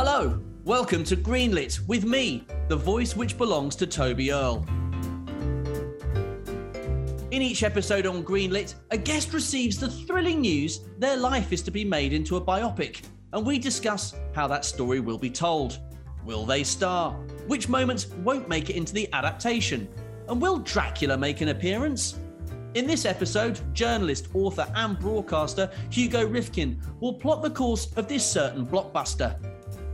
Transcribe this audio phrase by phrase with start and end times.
[0.00, 4.64] Hello, welcome to Greenlit with me, the voice which belongs to Toby Earle.
[7.32, 11.72] In each episode on Greenlit, a guest receives the thrilling news their life is to
[11.72, 13.02] be made into a biopic,
[13.32, 15.80] and we discuss how that story will be told.
[16.24, 17.14] Will they star?
[17.48, 19.88] Which moments won't make it into the adaptation?
[20.28, 22.20] And will Dracula make an appearance?
[22.74, 28.24] In this episode, journalist, author, and broadcaster Hugo Rifkind will plot the course of this
[28.24, 29.36] certain blockbuster.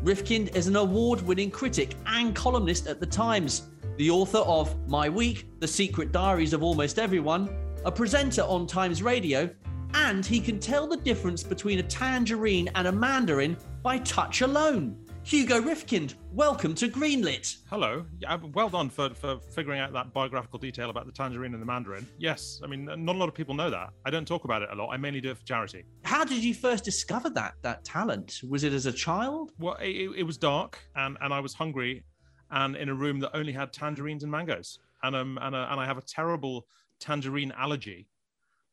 [0.04, 5.08] Rifkind is an award winning critic and columnist at The Times, the author of My
[5.08, 7.48] Week, The Secret Diaries of Almost Everyone,
[7.86, 9.48] a presenter on Times Radio,
[9.94, 14.94] and he can tell the difference between a tangerine and a mandarin by touch alone.
[15.24, 17.56] Hugo Rifkind, welcome to Greenlit.
[17.70, 18.04] Hello.
[18.18, 21.66] Yeah, well done for, for figuring out that biographical detail about the tangerine and the
[21.66, 22.06] mandarin.
[22.18, 23.88] Yes, I mean, not a lot of people know that.
[24.04, 24.90] I don't talk about it a lot.
[24.90, 25.86] I mainly do it for charity.
[26.02, 28.42] How did you first discover that that talent?
[28.46, 29.52] Was it as a child?
[29.58, 32.04] Well, it, it was dark and, and I was hungry
[32.50, 34.78] and in a room that only had tangerines and mangoes.
[35.02, 36.66] And, um, and, uh, and I have a terrible
[37.00, 38.08] tangerine allergy.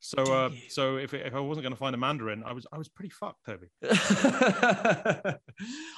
[0.03, 2.79] So, uh, so if, if I wasn't going to find a Mandarin, I was I
[2.79, 3.67] was pretty fucked, Toby.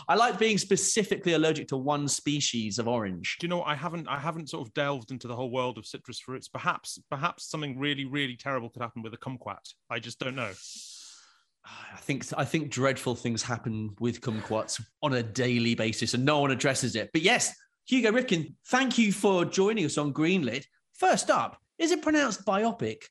[0.09, 3.37] I like being specifically allergic to one species of orange.
[3.39, 3.69] Do you know what?
[3.69, 6.49] I haven't I haven't sort of delved into the whole world of citrus fruits.
[6.49, 9.73] Perhaps perhaps something really really terrible could happen with a kumquat.
[9.89, 10.51] I just don't know.
[11.65, 16.41] I think I think dreadful things happen with kumquats on a daily basis, and no
[16.41, 17.09] one addresses it.
[17.13, 20.65] But yes, Hugo Rifkind, thank you for joining us on Greenlit.
[20.91, 23.03] First up, is it pronounced biopic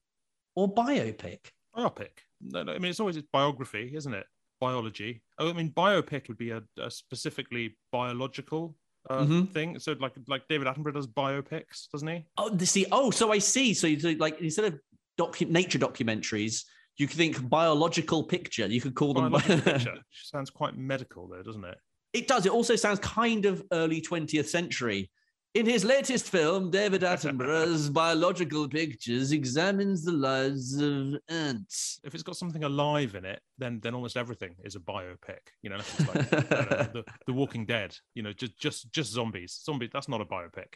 [0.54, 1.38] or biopic?
[1.76, 2.10] Biopic.
[2.40, 4.26] No, no, I mean, it's always it's biography, isn't it?
[4.60, 5.22] Biology.
[5.38, 8.76] Oh, I mean, biopic would be a, a specifically biological
[9.10, 9.44] uh, mm-hmm.
[9.46, 9.78] thing.
[9.78, 12.24] So, like, like David Attenborough does biopics, doesn't he?
[12.36, 12.86] Oh, see.
[12.92, 13.74] Oh, so I see.
[13.74, 14.78] So, you like instead of
[15.18, 16.64] docu- nature documentaries,
[16.98, 18.66] you could think biological picture.
[18.66, 19.32] You could call them.
[19.40, 19.94] picture.
[20.10, 21.78] Sounds quite medical, though, doesn't it?
[22.12, 22.46] It does.
[22.46, 25.10] It also sounds kind of early 20th century.
[25.54, 32.00] In his latest film, David Attenborough's Biological Pictures examines the lives of ants.
[32.04, 35.40] If it's got something alive in it, then then almost everything is a biopic.
[35.60, 37.94] You know, like, the, the Walking Dead.
[38.14, 39.60] You know, just just just zombies.
[39.62, 39.90] Zombies.
[39.92, 40.72] That's not a biopic.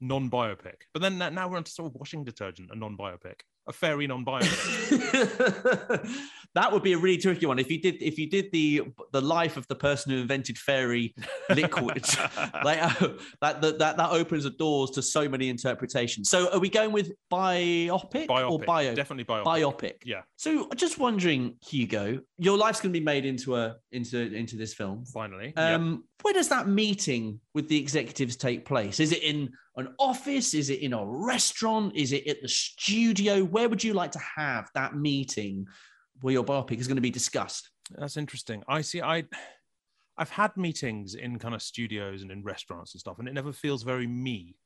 [0.00, 0.82] Non-biopic.
[0.94, 3.40] But then now we're onto sort of washing detergent, a non-biopic
[3.70, 4.50] a fairy non-biopic.
[6.54, 7.58] that would be a really tricky one.
[7.58, 8.82] If you did, if you did the
[9.12, 11.14] the life of the person who invented fairy
[11.48, 12.04] liquid,
[12.64, 13.08] like uh,
[13.40, 16.28] that, that that that opens the doors to so many interpretations.
[16.28, 18.94] So, are we going with biopic, biopic or bio?
[18.94, 19.44] Definitely biopic.
[19.44, 19.94] Biopic.
[20.04, 20.22] Yeah.
[20.36, 24.74] So, just wondering, Hugo, your life's going to be made into a into into this
[24.74, 25.04] film.
[25.06, 25.54] Finally.
[25.56, 26.00] Um, yep.
[26.22, 29.00] Where does that meeting with the executives take place?
[29.00, 30.54] Is it in an office?
[30.54, 31.94] Is it in a restaurant?
[31.94, 33.44] Is it at the studio?
[33.44, 35.66] Where would you like to have that meeting
[36.20, 37.70] where your biopic is going to be discussed?
[37.96, 38.62] That's interesting.
[38.68, 39.02] I see.
[39.02, 39.24] I
[40.16, 43.52] I've had meetings in kind of studios and in restaurants and stuff, and it never
[43.52, 44.56] feels very me.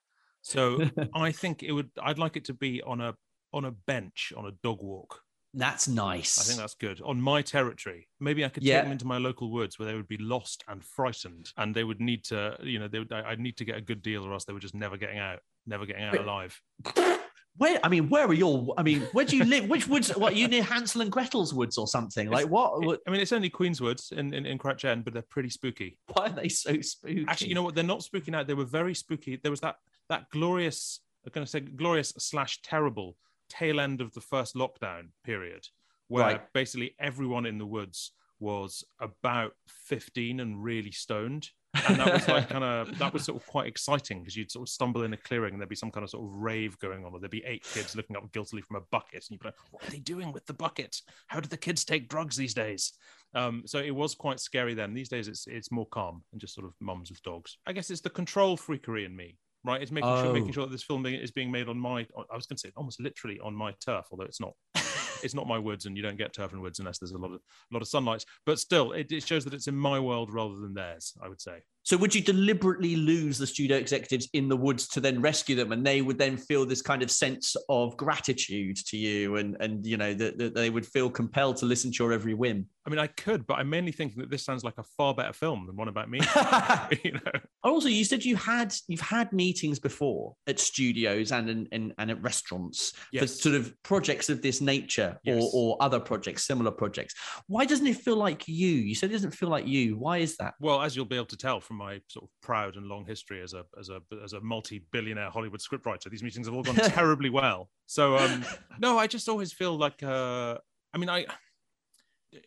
[0.43, 0.81] So
[1.15, 1.91] I think it would.
[2.03, 3.15] I'd like it to be on a
[3.53, 5.21] on a bench on a dog walk
[5.55, 6.39] that's nice.
[6.39, 7.01] I think that's good.
[7.03, 8.77] On my territory, maybe I could yeah.
[8.77, 11.85] take them into my local woods where they would be lost and frightened, and they
[11.85, 14.33] would need to, you know, they would, I'd need to get a good deal, or
[14.33, 16.23] else they were just never getting out, never getting out Wait.
[16.23, 16.61] alive.
[17.57, 18.75] Where I mean, where are your?
[18.77, 19.69] I mean, where do you live?
[19.69, 20.09] Which woods?
[20.17, 22.29] What you near Hansel and Gretel's woods or something?
[22.29, 22.99] Like what?
[23.07, 25.97] I mean, it's only Queen's Woods in in, in Crouch End, but they're pretty spooky.
[26.13, 27.25] Why are they so spooky?
[27.29, 27.77] Actually, you know what?
[27.77, 28.43] They're not spooky now.
[28.43, 29.39] They were very spooky.
[29.41, 29.77] There was that
[30.09, 30.99] that glorious.
[31.25, 33.17] I'm going to say glorious slash terrible
[33.49, 35.67] tail end of the first lockdown period
[36.09, 36.53] where right.
[36.53, 41.49] basically everyone in the woods was about 15 and really stoned.
[41.89, 44.69] and that was like kind of that was sort of quite exciting because you'd sort
[44.69, 47.05] of stumble in a clearing and there'd be some kind of sort of rave going
[47.05, 49.49] on, or there'd be eight kids looking up guiltily from a bucket, and you'd be
[49.49, 51.01] like, "What are they doing with the bucket?
[51.27, 52.93] How do the kids take drugs these days?"
[53.35, 54.95] Um, so it was quite scary then.
[54.95, 57.59] These days, it's it's more calm and just sort of mums with dogs.
[57.67, 59.81] I guess it's the control freakery in me, right?
[59.81, 60.23] It's making oh.
[60.23, 60.53] sure making oh.
[60.53, 62.07] sure that this film is being made on my.
[62.31, 64.55] I was going to say almost literally on my turf, although it's not
[65.23, 67.33] it's not my woods, and you don't get turf and woods unless there's a lot
[67.33, 68.25] of a lot of sunlight.
[68.47, 71.15] But still, it, it shows that it's in my world rather than theirs.
[71.23, 71.63] I would say.
[71.85, 75.73] So would you deliberately lose the studio executives in the woods to then rescue them,
[75.73, 79.87] and they would then feel this kind of sense of gratitude to you, and and
[79.87, 82.67] you know that, that they would feel compelled to listen to your every whim?
[82.87, 85.33] I mean, I could, but I'm mainly thinking that this sounds like a far better
[85.33, 86.21] film than one about me.
[87.05, 87.33] you know.
[87.63, 92.11] Also, you said you had you've had meetings before at studios and in, in and
[92.11, 93.23] at restaurants yes.
[93.23, 95.43] for sort of projects of this nature yes.
[95.43, 97.15] or, or other projects, similar projects.
[97.47, 98.69] Why doesn't it feel like you?
[98.69, 99.97] You said it doesn't feel like you.
[99.97, 100.55] Why is that?
[100.61, 103.43] Well, as you'll be able to tell from my sort of proud and long history
[103.43, 107.31] as a as a as a multi-billionaire Hollywood scriptwriter, these meetings have all gone terribly
[107.31, 107.71] well.
[107.87, 108.45] So um,
[108.79, 110.59] no, I just always feel like uh,
[110.93, 111.27] I mean I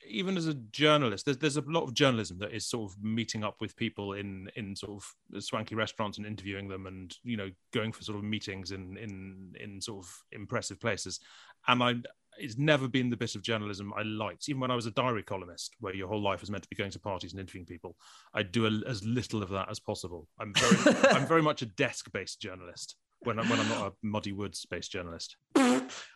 [0.08, 3.44] even as a journalist, there's there's a lot of journalism that is sort of meeting
[3.44, 7.50] up with people in in sort of swanky restaurants and interviewing them, and you know
[7.74, 11.20] going for sort of meetings in in in sort of impressive places.
[11.68, 11.96] And I,
[12.40, 14.50] it's never been the bit of journalism I liked.
[14.50, 16.76] Even when I was a diary columnist, where your whole life is meant to be
[16.76, 17.96] going to parties and interviewing people,
[18.34, 20.28] I do a, as little of that as possible.
[20.40, 23.94] I'm very I'm very much a desk based journalist when I'm when I'm not a
[24.04, 25.38] muddy woods based journalist.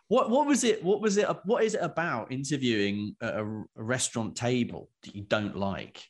[0.07, 0.83] What what was it?
[0.83, 1.27] What was it?
[1.45, 6.03] What is it about interviewing at a, a restaurant table that you don't like?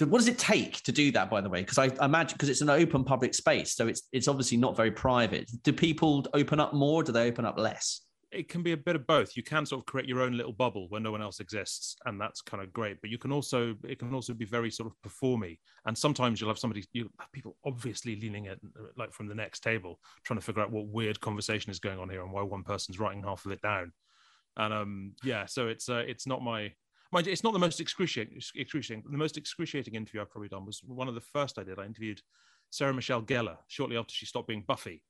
[0.00, 1.30] What does it take to do that?
[1.30, 4.28] By the way, because I imagine because it's an open public space, so it's it's
[4.28, 5.50] obviously not very private.
[5.62, 7.02] Do people open up more?
[7.02, 8.03] do they open up less?
[8.34, 9.36] It can be a bit of both.
[9.36, 12.20] You can sort of create your own little bubble where no one else exists, and
[12.20, 13.00] that's kind of great.
[13.00, 16.50] But you can also it can also be very sort of performy, and sometimes you'll
[16.50, 18.58] have somebody you have people obviously leaning at
[18.96, 22.08] like from the next table, trying to figure out what weird conversation is going on
[22.10, 23.92] here and why one person's writing half of it down.
[24.56, 26.72] And um, yeah, so it's uh, it's not my
[27.12, 27.26] mind.
[27.26, 28.40] It's not the most excruciating.
[28.54, 29.04] Excruciating.
[29.10, 31.78] The most excruciating interview I've probably done was one of the first I did.
[31.78, 32.20] I interviewed
[32.70, 35.02] Sarah Michelle Gellar shortly after she stopped being Buffy.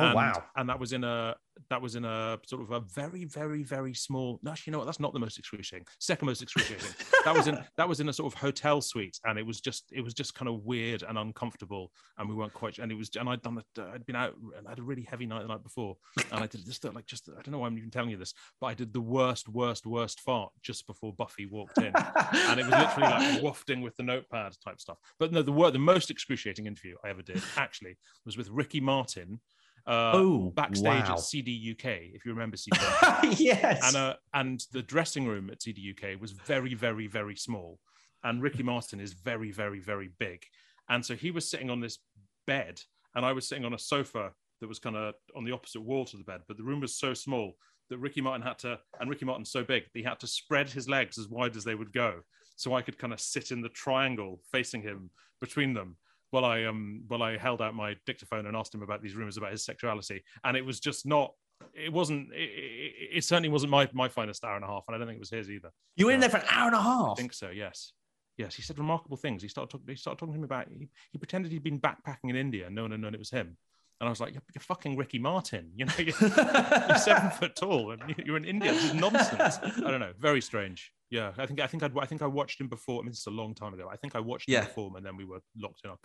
[0.00, 0.44] Oh and, wow!
[0.56, 1.36] And that was in a
[1.68, 4.40] that was in a sort of a very very very small.
[4.42, 4.86] No, actually, you know what?
[4.86, 5.86] That's not the most excruciating.
[5.98, 6.90] Second most excruciating.
[7.24, 9.84] that was in that was in a sort of hotel suite, and it was just
[9.92, 12.78] it was just kind of weird and uncomfortable, and we weren't quite.
[12.78, 13.80] And it was and I'd done it.
[13.80, 15.96] I'd been out and I had a really heavy night the night before,
[16.32, 18.32] and I did just like just I don't know why I'm even telling you this,
[18.60, 22.64] but I did the worst worst worst fart just before Buffy walked in, and it
[22.64, 24.98] was literally like wafting with the notepad type stuff.
[25.18, 28.80] But no, the word the most excruciating interview I ever did actually was with Ricky
[28.80, 29.40] Martin
[29.86, 31.14] uh, oh, backstage wow.
[31.14, 32.76] at CD UK, if you remember CD
[33.42, 33.80] yes.
[33.86, 37.78] And, uh, and the dressing room at CD UK was very, very, very small.
[38.22, 40.44] And Ricky Martin is very, very, very big.
[40.88, 41.98] And so he was sitting on this
[42.46, 42.80] bed,
[43.14, 46.04] and I was sitting on a sofa that was kind of on the opposite wall
[46.04, 46.40] to the bed.
[46.46, 47.56] But the room was so small
[47.88, 50.88] that Ricky Martin had to, and Ricky Martin's so big, he had to spread his
[50.88, 52.20] legs as wide as they would go.
[52.56, 55.10] So I could kind of sit in the triangle facing him
[55.40, 55.96] between them
[56.30, 59.36] while I um while I held out my dictaphone and asked him about these rumors
[59.36, 61.34] about his sexuality, and it was just not.
[61.74, 62.32] It wasn't.
[62.32, 65.06] It, it, it certainly wasn't my my finest hour and a half, and I don't
[65.06, 65.70] think it was his either.
[65.96, 67.12] You were in Uh, there for an hour and a half.
[67.12, 67.50] I think so.
[67.50, 67.92] Yes.
[68.38, 69.42] Yes, he said remarkable things.
[69.42, 69.86] He started talking.
[69.88, 70.68] He started talking to him about.
[70.68, 73.30] He, he pretended he'd been backpacking in India, and no one had known it was
[73.30, 73.58] him.
[74.00, 75.72] And I was like, "You're, you're fucking Ricky Martin.
[75.76, 78.72] You know, you're, you're seven foot tall, and you're in India.
[78.72, 79.58] This is nonsense.
[79.62, 80.12] I don't know.
[80.18, 80.90] Very strange.
[81.10, 83.00] Yeah, I think I think I'd, I think I watched him before.
[83.00, 83.88] I mean, this is a long time ago.
[83.92, 84.64] I think I watched him Yeah.
[84.64, 86.00] perform, and then we were locked in up.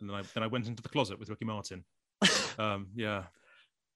[0.00, 1.84] And then I then I went into the closet with Ricky Martin.
[2.58, 3.22] Um, yeah.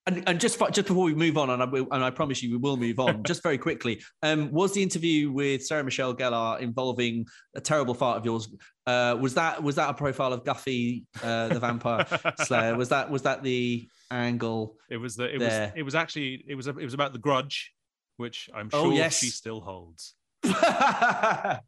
[0.06, 2.50] And, and just just before we move on, and I will, and I promise you
[2.52, 3.22] we will move on.
[3.24, 7.26] just very quickly, um, was the interview with Sarah Michelle Gellar involving
[7.56, 8.48] a terrible fart of yours?
[8.86, 12.06] Uh, was that was that a profile of Buffy, uh, the vampire
[12.44, 12.76] slayer?
[12.76, 14.76] Was that was that the angle?
[14.88, 15.66] It was the it there.
[15.68, 17.72] was it was actually it was it was about the grudge,
[18.16, 19.18] which I'm Oh, sure yes.
[19.18, 20.14] she still holds.
[20.42, 21.62] but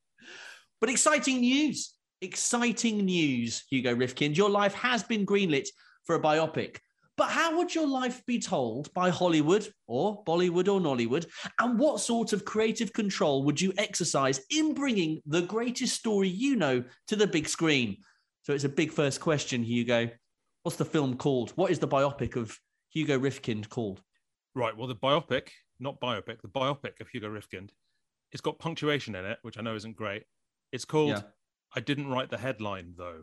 [0.88, 1.94] exciting news!
[2.20, 4.36] Exciting news, Hugo Rifkind.
[4.36, 5.68] Your life has been greenlit
[6.04, 6.78] for a biopic.
[7.16, 11.26] But how would your life be told by Hollywood or Bollywood or Nollywood?
[11.60, 16.56] And what sort of creative control would you exercise in bringing the greatest story you
[16.56, 17.98] know to the big screen?
[18.42, 20.10] So it's a big first question, Hugo.
[20.64, 21.50] What's the film called?
[21.52, 22.58] What is the biopic of
[22.90, 24.02] Hugo Rifkind called?
[24.54, 24.76] Right.
[24.76, 25.48] Well, the biopic,
[25.78, 27.70] not biopic, the biopic of Hugo Rifkind,
[28.34, 30.24] it's got punctuation in it, which I know isn't great.
[30.72, 31.22] It's called Yeah.
[31.74, 33.22] I didn't write the headline though,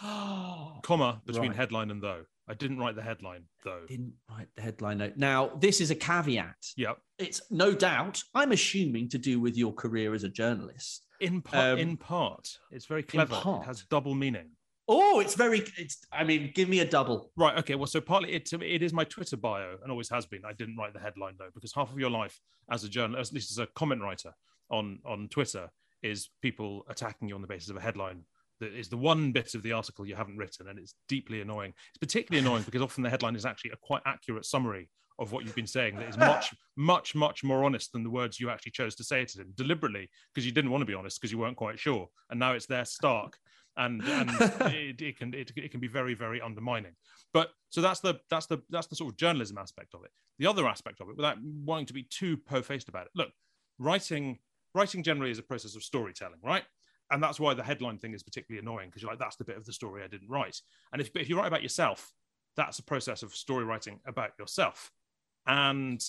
[0.82, 1.56] comma between Right.
[1.56, 2.24] headline and though.
[2.48, 3.84] I didn't write the headline though.
[3.88, 5.16] Didn't write the headline note.
[5.16, 6.56] Now, this is a caveat.
[6.76, 6.98] Yep.
[7.18, 11.04] It's no doubt, I'm assuming, to do with your career as a journalist.
[11.20, 13.34] In part, Um, in part, it's very clever.
[13.36, 13.62] part.
[13.64, 14.55] It has double meaning.
[14.88, 17.32] Oh, it's very, it's, I mean, give me a double.
[17.36, 17.58] Right.
[17.58, 17.74] Okay.
[17.74, 20.42] Well, so partly it it is my Twitter bio and always has been.
[20.44, 22.40] I didn't write the headline though, because half of your life
[22.70, 24.32] as a journalist, at least as a comment writer
[24.70, 25.70] on on Twitter,
[26.02, 28.22] is people attacking you on the basis of a headline
[28.60, 31.74] that is the one bit of the article you haven't written, and it's deeply annoying.
[31.90, 34.88] It's particularly annoying because often the headline is actually a quite accurate summary
[35.18, 38.38] of what you've been saying that is much, much, much more honest than the words
[38.38, 41.18] you actually chose to say it in deliberately because you didn't want to be honest
[41.18, 43.38] because you weren't quite sure, and now it's there stark.
[43.76, 44.30] And, and
[44.72, 46.92] it, it can it, it can be very very undermining.
[47.32, 50.10] But so that's the that's the that's the sort of journalism aspect of it.
[50.38, 53.30] The other aspect of it without wanting to be too po-faced about it look
[53.78, 54.38] writing
[54.74, 56.64] writing generally is a process of storytelling right?
[57.10, 59.56] And that's why the headline thing is particularly annoying because you're like that's the bit
[59.56, 60.60] of the story i didn't write.
[60.92, 62.12] And if, if you write about yourself
[62.56, 64.90] that's a process of story writing about yourself.
[65.46, 66.02] And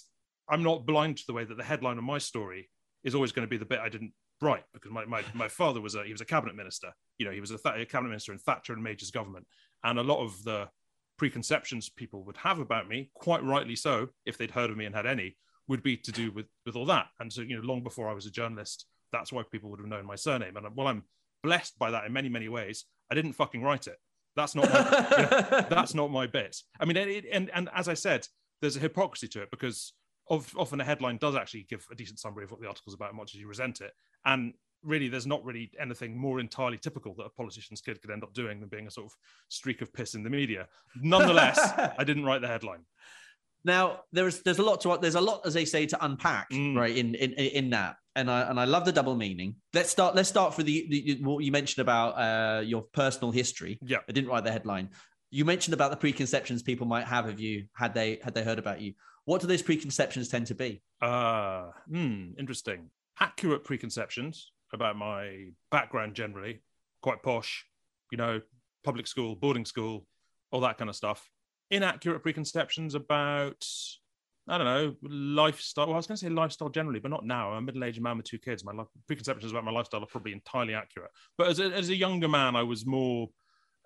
[0.49, 2.69] i'm not blind to the way that the headline of my story
[3.03, 5.81] is always going to be the bit i didn't write because my, my, my father
[5.81, 8.09] was a he was a cabinet minister you know he was a, Th- a cabinet
[8.09, 9.47] minister in thatcher and major's government
[9.83, 10.69] and a lot of the
[11.17, 14.95] preconceptions people would have about me, quite rightly so, if they'd heard of me and
[14.95, 15.35] had any,
[15.67, 17.07] would be to do with with all that.
[17.19, 19.89] And so, you know, long before I was a journalist, that's why people would have
[19.89, 20.55] known my surname.
[20.55, 21.03] And well, I'm
[21.43, 22.85] blessed by that in many, many ways.
[23.11, 23.97] I didn't fucking write it.
[24.35, 24.79] That's not my,
[25.17, 26.55] you know, that's not my bit.
[26.79, 28.27] I mean, it, and and as I said,
[28.61, 29.93] there's a hypocrisy to it because
[30.29, 33.15] of, often a headline does actually give a decent summary of what the article's about,
[33.15, 33.91] much as you resent it.
[34.25, 38.23] And really, there's not really anything more entirely typical that a politician's kid could end
[38.23, 39.15] up doing than being a sort of
[39.49, 40.67] streak of piss in the media.
[41.01, 41.59] Nonetheless,
[41.97, 42.85] I didn't write the headline.
[43.63, 46.75] Now there's there's a lot to there's a lot as they say to unpack mm.
[46.77, 49.55] right in, in in that and I and I love the double meaning.
[49.73, 53.77] Let's start let's start for the, the what you mentioned about uh, your personal history.
[53.81, 54.89] Yeah, I didn't write the headline.
[55.29, 58.59] You mentioned about the preconceptions people might have of you had they had they heard
[58.59, 58.93] about you.
[59.25, 60.81] What do those preconceptions tend to be?
[60.99, 62.89] Uh, hmm, interesting.
[63.19, 66.61] Accurate preconceptions about my background generally,
[67.01, 67.65] quite posh,
[68.11, 68.41] you know,
[68.83, 70.05] public school, boarding school,
[70.51, 71.29] all that kind of stuff
[71.69, 73.65] inaccurate preconceptions about
[74.49, 75.87] I don't know, lifestyle.
[75.87, 77.51] Well, I was going to say lifestyle generally, but not now.
[77.51, 78.63] I'm a middle-aged man with two kids.
[78.63, 81.11] My life, preconceptions about my lifestyle are probably entirely accurate.
[81.37, 83.27] But as a, as a younger man, I was more,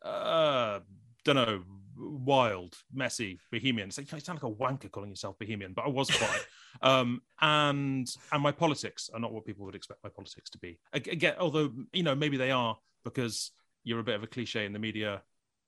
[0.05, 0.81] uh,
[1.25, 1.63] don't know,
[2.01, 3.91] wild, messy, bohemian.
[3.91, 6.45] So you sound like a wanker calling yourself bohemian, but I was quite.
[6.81, 10.79] um, and and my politics are not what people would expect my politics to be.
[10.93, 13.51] Again, although you know maybe they are because
[13.83, 15.21] you're a bit of a cliche in the media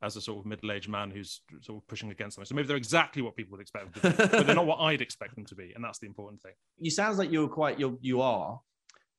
[0.04, 2.46] as a sort of middle-aged man who's sort of pushing against them.
[2.46, 4.80] So maybe they're exactly what people would expect them to be, but they're not what
[4.80, 6.52] I'd expect them to be, and that's the important thing.
[6.78, 8.60] You sounds like you're quite you you are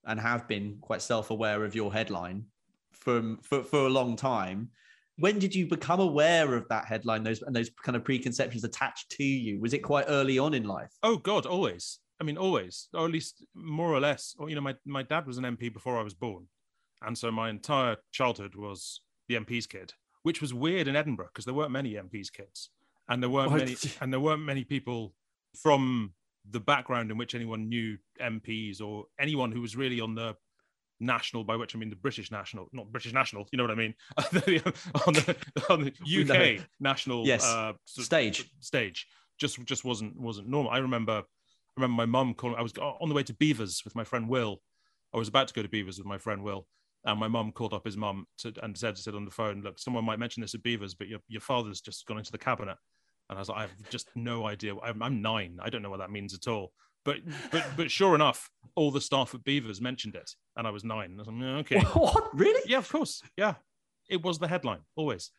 [0.07, 2.45] and have been quite self-aware of your headline
[2.93, 4.71] from for, for a long time.
[5.17, 9.11] When did you become aware of that headline, those and those kind of preconceptions attached
[9.13, 9.61] to you?
[9.61, 10.91] Was it quite early on in life?
[11.03, 12.01] Oh God, always.
[12.21, 14.35] I mean, always, or at least more or less.
[14.39, 16.47] Or you know, my my dad was an MP before I was born,
[17.03, 19.93] and so my entire childhood was the MP's kid
[20.25, 22.71] which was weird in Edinburgh because there weren't many MPs kids,
[23.09, 23.61] and there weren't what?
[23.61, 25.15] many, and there weren't many people
[25.55, 26.13] from
[26.51, 30.35] the background in which anyone knew MPs or anyone who was really on the
[31.05, 33.77] national, by which I mean the British national, not British national, you know what I
[33.77, 33.95] mean,
[35.07, 35.37] on the,
[35.71, 37.45] on the UK national yes.
[37.45, 39.07] uh, stage stage
[39.39, 40.71] just just wasn't wasn't normal.
[40.71, 42.57] I remember I remember my mum calling.
[42.57, 44.61] I was on the way to Beavers with my friend Will.
[45.13, 46.67] I was about to go to Beavers with my friend Will,
[47.05, 48.27] and my mum called up his mum
[48.63, 51.21] and said, said on the phone, look, someone might mention this at Beavers, but your,
[51.29, 52.77] your father's just gone into the cabinet.
[53.29, 54.75] And I was like, I have just no idea.
[54.79, 55.59] I'm, I'm nine.
[55.61, 56.73] I don't know what that means at all.
[57.05, 57.19] But
[57.51, 61.15] but but sure enough, all the staff at Beavers mentioned it, and I was nine.
[61.17, 61.81] I was like, okay.
[61.99, 62.31] What?
[62.35, 62.63] Really?
[62.67, 63.23] Yeah, of course.
[63.37, 63.55] Yeah,
[64.09, 65.31] it was the headline always.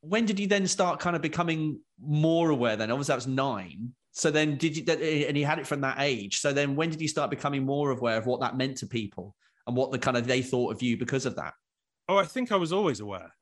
[0.00, 2.76] When did you then start kind of becoming more aware?
[2.76, 3.94] Then obviously that was nine.
[4.12, 4.84] So then did you?
[5.26, 6.40] And you had it from that age.
[6.40, 9.34] So then when did you start becoming more aware of what that meant to people?
[9.66, 11.54] and what the kind of they thought of you because of that?
[12.08, 13.32] Oh, I think I was always aware.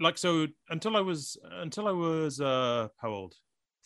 [0.00, 3.34] Like so until I was until I was uh how old?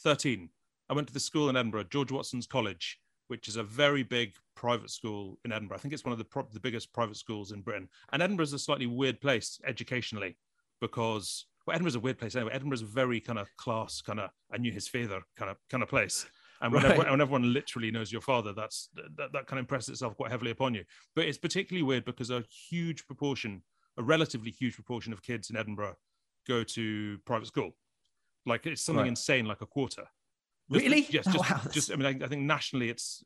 [0.00, 0.49] 13.
[0.90, 2.99] I went to the school in Edinburgh, George Watson's College,
[3.32, 5.78] which is a very big private school in Edinburgh.
[5.78, 7.88] I think it's one of the pro- the biggest private schools in Britain.
[8.12, 10.36] And Edinburgh is a slightly weird place educationally
[10.82, 12.52] because well, Edinburgh's a weird place anyway.
[12.52, 15.82] Edinburgh's a very kind of class, kind of I knew his father kind of kind
[15.82, 16.26] of place.
[16.60, 16.92] And when, right.
[16.92, 20.30] everyone, when everyone literally knows your father, that's that, that kind of impresses itself quite
[20.30, 20.84] heavily upon you.
[21.16, 23.62] But it's particularly weird because a huge proportion,
[23.96, 25.96] a relatively huge proportion of kids in Edinburgh
[26.46, 27.70] go to private school.
[28.44, 29.08] Like it's something right.
[29.08, 30.04] insane, like a quarter.
[30.71, 31.07] Just, really?
[31.11, 31.25] Yes.
[31.25, 31.61] Just, oh, wow.
[31.71, 33.25] just I mean, I, I think nationally it's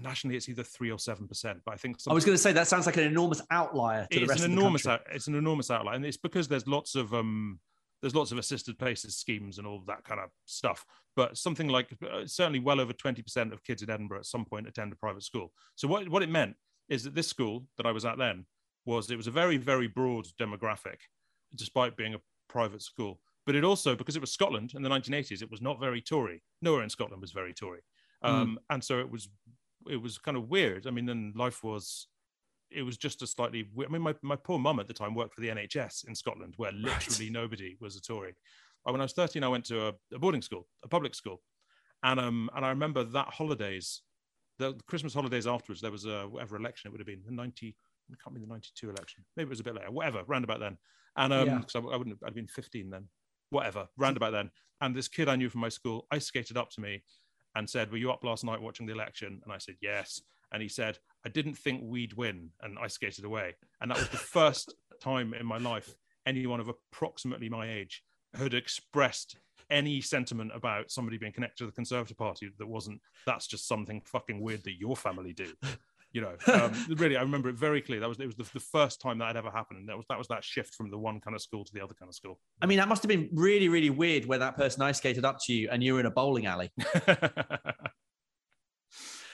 [0.00, 2.52] nationally it's either three or seven percent but i think i was going to say
[2.52, 5.72] that sounds like an enormous outlier to the rest an enormous out, it's an enormous
[5.72, 7.58] outlier and it's because there's lots of um
[8.02, 10.84] there's lots of assisted places schemes and all that kind of stuff.
[11.14, 14.66] But something like uh, certainly well over 20% of kids in Edinburgh at some point
[14.66, 15.52] attend a private school.
[15.76, 16.56] So what, what it meant
[16.88, 18.46] is that this school that I was at then
[18.84, 20.98] was it was a very, very broad demographic,
[21.54, 23.20] despite being a private school.
[23.44, 26.42] But it also, because it was Scotland in the 1980s, it was not very Tory.
[26.60, 27.80] Nowhere in Scotland was very Tory.
[28.22, 28.30] Hmm.
[28.30, 28.56] Um, mm.
[28.70, 29.28] And so it was
[29.88, 30.86] it was kind of weird.
[30.86, 32.06] I mean, then life was
[32.74, 33.68] it was just a slightly.
[33.78, 36.54] I mean, my, my poor mum at the time worked for the NHS in Scotland,
[36.56, 37.32] where literally right.
[37.32, 38.34] nobody was a Tory.
[38.84, 41.40] When I was 13, I went to a, a, boarding school, a public school,
[42.02, 44.02] and um and I remember that holidays,
[44.58, 47.68] the Christmas holidays afterwards, there was a whatever election it would have been, the 90,
[47.68, 50.60] it can't be the 92 election, maybe it was a bit later, whatever, round about
[50.60, 50.76] then,
[51.16, 51.90] and um because yeah.
[51.90, 53.06] I, I, wouldn't, I'd been 15 then,
[53.52, 56.70] whatever, round about then, and this kid I knew from my school ice skated up
[56.70, 57.04] to me
[57.54, 60.62] and said, "Were you up last night watching the election?" And I said, "Yes." and
[60.62, 62.50] he said, I didn't think we'd win.
[62.60, 63.54] And I skated away.
[63.80, 65.94] And that was the first time in my life
[66.26, 68.04] anyone of approximately my age
[68.34, 69.38] had expressed
[69.70, 74.02] any sentiment about somebody being connected to the Conservative Party that wasn't, that's just something
[74.04, 75.52] fucking weird that your family do.
[76.12, 78.00] You know, um, really, I remember it very clearly.
[78.00, 80.06] That was it was the, the, first time that had ever happened, and that was
[80.08, 82.14] that was that shift from the one kind of school to the other kind of
[82.14, 82.38] school.
[82.60, 85.38] I mean, that must have been really, really weird when that person ice skated up
[85.46, 86.70] to you and you were in a bowling alley.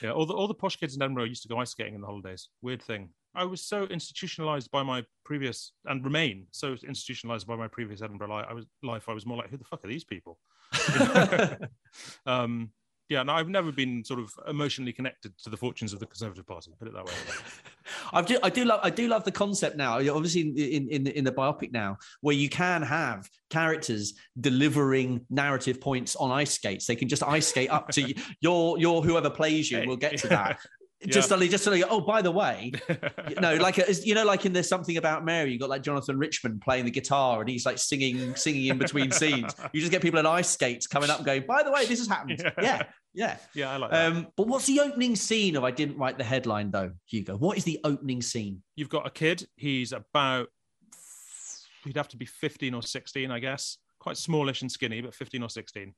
[0.01, 2.01] Yeah, all the all the posh kids in Edinburgh used to go ice skating in
[2.01, 2.49] the holidays.
[2.61, 3.09] Weird thing.
[3.35, 8.29] I was so institutionalized by my previous and remain so institutionalized by my previous Edinburgh
[8.29, 8.45] life.
[8.49, 9.09] I was life.
[9.09, 10.39] I was more like, who the fuck are these people?
[12.25, 12.71] um,
[13.09, 16.45] yeah, no, I've never been sort of emotionally connected to the fortunes of the Conservative
[16.45, 16.71] Party.
[16.77, 17.13] Put it that way.
[18.13, 19.95] I do, I do love, I do love the concept now.
[19.95, 26.15] Obviously, in in in the biopic now, where you can have characters delivering narrative points
[26.15, 26.85] on ice skates.
[26.85, 29.83] They can just ice skate up to your your whoever plays you.
[29.87, 30.59] We'll get to that.
[31.01, 31.21] just yeah.
[31.21, 32.73] suddenly, just suddenly, oh, by the way,
[33.29, 35.51] you know, like uh, you know, like in there's something about Mary.
[35.51, 39.09] You got like Jonathan Richman playing the guitar, and he's like singing, singing in between
[39.11, 39.55] scenes.
[39.71, 41.99] You just get people in ice skates coming up, and going, by the way, this
[41.99, 42.41] has happened.
[42.43, 43.37] Yeah, yeah, yeah.
[43.53, 44.11] yeah I like that.
[44.11, 45.63] Um, but what's the opening scene of?
[45.63, 47.37] I didn't write the headline though, Hugo.
[47.37, 48.61] What is the opening scene?
[48.75, 49.47] You've got a kid.
[49.55, 50.47] He's about,
[51.85, 53.77] he'd have to be 15 or 16, I guess.
[53.99, 55.93] Quite smallish and skinny, but 15 or 16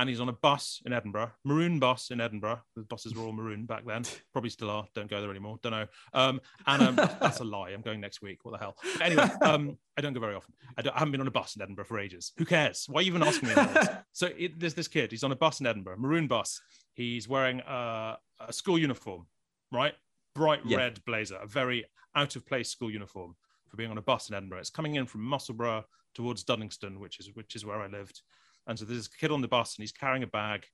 [0.00, 2.62] and he's on a bus in Edinburgh, maroon bus in Edinburgh.
[2.74, 4.86] The buses were all maroon back then, probably still are.
[4.94, 5.58] Don't go there anymore.
[5.62, 5.86] Don't know.
[6.14, 7.70] Um, and um, that's a lie.
[7.70, 8.38] I'm going next week.
[8.42, 8.76] What the hell?
[8.94, 10.54] But anyway, um, I don't go very often.
[10.78, 12.32] I, I, haven't been on a bus in Edinburgh for ages.
[12.38, 12.86] Who cares?
[12.88, 13.54] Why are you even asking me?
[14.14, 15.10] so it, there's this kid.
[15.10, 16.62] He's on a bus in Edinburgh, maroon bus.
[16.94, 19.26] He's wearing a, a school uniform,
[19.70, 19.92] right?
[20.34, 20.78] Bright yeah.
[20.78, 21.84] red blazer, a very
[22.16, 23.36] out of place school uniform
[23.68, 24.60] for being on a bus in Edinburgh.
[24.60, 28.22] It's coming in from Musselburgh towards Duddingston, which is which is where I lived.
[28.66, 30.64] And so there's a kid on the bus and he's carrying a bag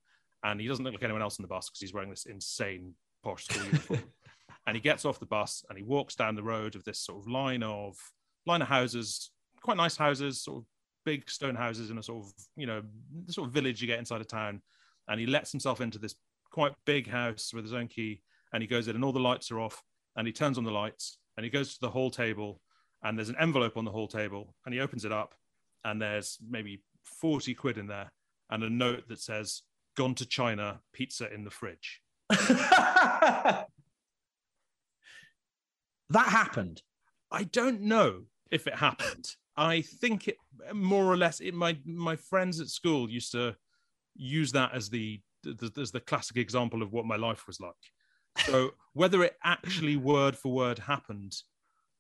[0.45, 2.95] and he doesn't look like anyone else on the bus because he's wearing this insane
[3.23, 4.03] posh school uniform.
[4.67, 7.19] and he gets off the bus and he walks down the road of this sort
[7.21, 7.97] of line of
[8.47, 9.31] line of houses,
[9.63, 10.65] quite nice houses, sort of
[11.05, 12.83] big stone houses in a sort of, you know,
[13.25, 14.61] the sort of village you get inside a town.
[15.09, 16.15] And he lets himself into this
[16.51, 19.51] quite big house with his own key and he goes in and all the lights
[19.51, 19.83] are off
[20.17, 22.61] and he turns on the lights and he goes to the hall table
[23.03, 25.35] and there's an envelope on the hall table and he opens it up
[25.85, 28.13] and there's maybe 40 quid in there
[28.51, 29.63] and a note that says,
[29.97, 32.03] Gone to China, pizza in the fridge.
[32.29, 33.67] that
[36.11, 36.83] happened.
[37.31, 39.31] I don't know if it happened.
[39.57, 40.37] I think it
[40.75, 41.41] more or less.
[41.41, 43.57] It, my my friends at school used to
[44.15, 47.73] use that as the, the as the classic example of what my life was like.
[48.39, 51.35] So whether it actually word for word happened,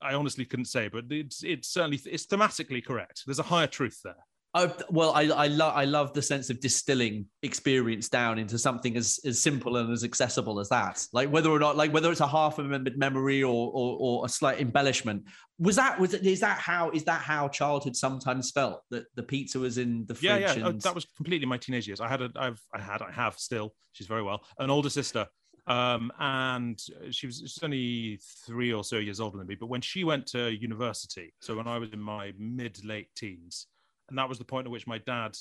[0.03, 0.88] I honestly couldn't say.
[0.88, 3.23] But it's it's certainly it's thematically correct.
[3.27, 4.25] There's a higher truth there.
[4.57, 8.97] I, well, I I love I love the sense of distilling experience down into something
[8.97, 11.07] as as simple and as accessible as that.
[11.12, 14.29] Like whether or not, like whether it's a half remembered memory or, or or a
[14.29, 15.25] slight embellishment.
[15.59, 19.59] Was that was is that how is that how childhood sometimes felt that the pizza
[19.59, 20.40] was in the fridge?
[20.40, 20.64] Yeah, yeah.
[20.64, 20.81] Oh, and...
[20.81, 22.01] That was completely my teenage years.
[22.01, 23.75] I had a I've I had I have still.
[23.92, 24.42] She's very well.
[24.59, 25.27] An older sister
[25.66, 29.57] um, and she was, she was only three or so years older than me.
[29.57, 33.66] But when she went to university, so when I was in my mid late teens,
[34.09, 35.37] and that was the point at which my dad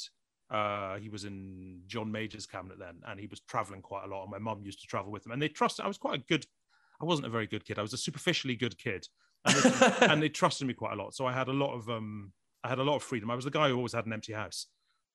[0.52, 4.24] uh, he was in John Major's cabinet then, and he was traveling quite a lot.
[4.24, 5.84] And my mum used to travel with him, and they trusted.
[5.84, 6.46] I was quite a good.
[7.02, 7.80] I wasn't a very good kid.
[7.80, 9.08] I was a superficially good kid,
[9.46, 11.16] and they, and they trusted me quite a lot.
[11.16, 12.32] So I had a lot of um,
[12.64, 13.32] I had a lot of freedom.
[13.32, 14.68] I was the guy who always had an empty house,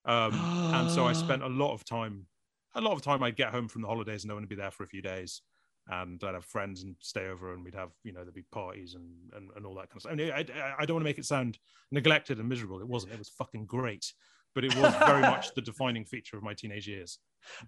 [0.04, 0.34] um,
[0.74, 2.26] and so I spent a lot of time.
[2.74, 4.54] A lot of time, I'd get home from the holidays and no one would be
[4.54, 5.42] there for a few days
[5.90, 8.94] and I'd have friends and stay over, and we'd have you know there'd be parties
[8.94, 10.12] and and, and all that kind of stuff.
[10.12, 11.58] I, mean, I, I don't want to make it sound
[11.90, 12.80] neglected and miserable.
[12.80, 13.12] It wasn't.
[13.12, 14.12] It was fucking great,
[14.54, 17.18] but it was very much the defining feature of my teenage years.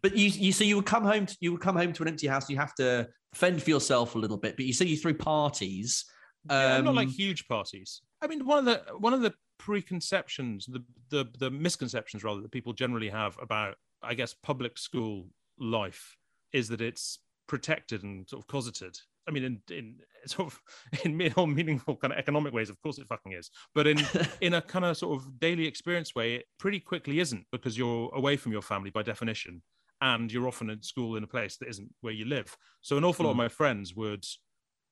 [0.02, 2.08] But you you so you would come home to, you would come home to an
[2.08, 2.48] empty house.
[2.48, 4.56] You have to fend for yourself a little bit.
[4.56, 6.04] But you say you threw parties.
[6.50, 8.02] Um, yeah, not like huge parties.
[8.20, 12.52] I mean, one of the one of the preconceptions, the the the misconceptions rather that
[12.52, 15.26] people generally have about, I guess, public school
[15.58, 16.16] life
[16.52, 18.96] is that it's protected and sort of closeted.
[19.28, 20.60] I mean, in, in sort of
[21.04, 23.50] in more meaningful kind of economic ways, of course it fucking is.
[23.74, 24.00] But in
[24.40, 28.10] in a kind of sort of daily experience way, it pretty quickly isn't because you're
[28.14, 29.62] away from your family by definition,
[30.00, 32.56] and you're often at school in a place that isn't where you live.
[32.80, 33.26] So an awful mm.
[33.26, 33.44] lot of mm.
[33.44, 34.24] my friends would,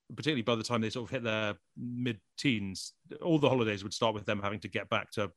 [0.09, 4.15] particularly by the time they sort of hit their mid-teens, all the holidays would start
[4.15, 5.33] with them having to get back to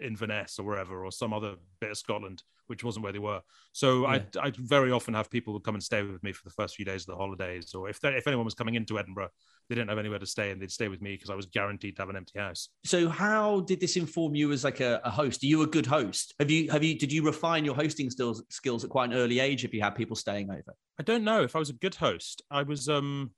[0.00, 3.40] Inverness or wherever, or some other bit of Scotland, which wasn't where they were.
[3.72, 4.22] So yeah.
[4.36, 6.84] I I very often have people come and stay with me for the first few
[6.84, 9.28] days of the holidays, or if if anyone was coming into Edinburgh,
[9.68, 11.96] they didn't have anywhere to stay, and they'd stay with me because I was guaranteed
[11.96, 12.68] to have an empty house.
[12.84, 15.42] So how did this inform you as like a, a, host?
[15.42, 16.34] Are you a good host?
[16.38, 19.40] Have you have you did you refine your hosting skills skills at quite an early
[19.40, 20.74] age if you had people staying over?
[20.98, 22.42] I don't know if I was a good host.
[22.50, 23.32] I was um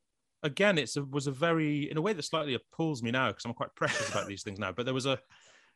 [0.45, 3.45] again, it's a, was a very in a way that slightly appalls me now because
[3.45, 4.71] I'm quite precious about these things now.
[4.71, 5.19] But there was a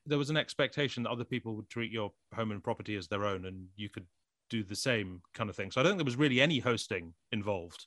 [0.07, 3.25] there was an expectation that other people would treat your home and property as their
[3.25, 4.07] own, and you could
[4.51, 5.71] do the same kind of thing.
[5.71, 7.87] So I don't think there was really any hosting involved.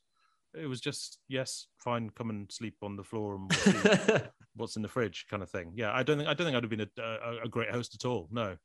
[0.53, 4.87] It was just yes, fine, come and sleep on the floor and what's in the
[4.87, 5.71] fridge, kind of thing.
[5.75, 7.95] Yeah, I don't think I don't think I'd have been a, a, a great host
[7.95, 8.27] at all.
[8.31, 8.57] No.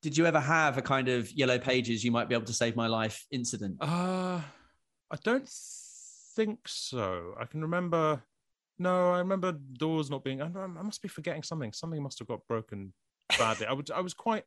[0.00, 2.04] Did you ever have a kind of yellow pages?
[2.04, 3.78] You might be able to save my life incident.
[3.80, 4.40] Uh,
[5.10, 5.48] I don't
[6.36, 7.34] think so.
[7.38, 8.22] I can remember
[8.78, 10.40] No, I remember doors not being.
[10.40, 11.72] I, I must be forgetting something.
[11.72, 12.92] Something must have got broken
[13.38, 13.66] badly.
[13.66, 13.90] I would.
[13.90, 14.44] I was quite.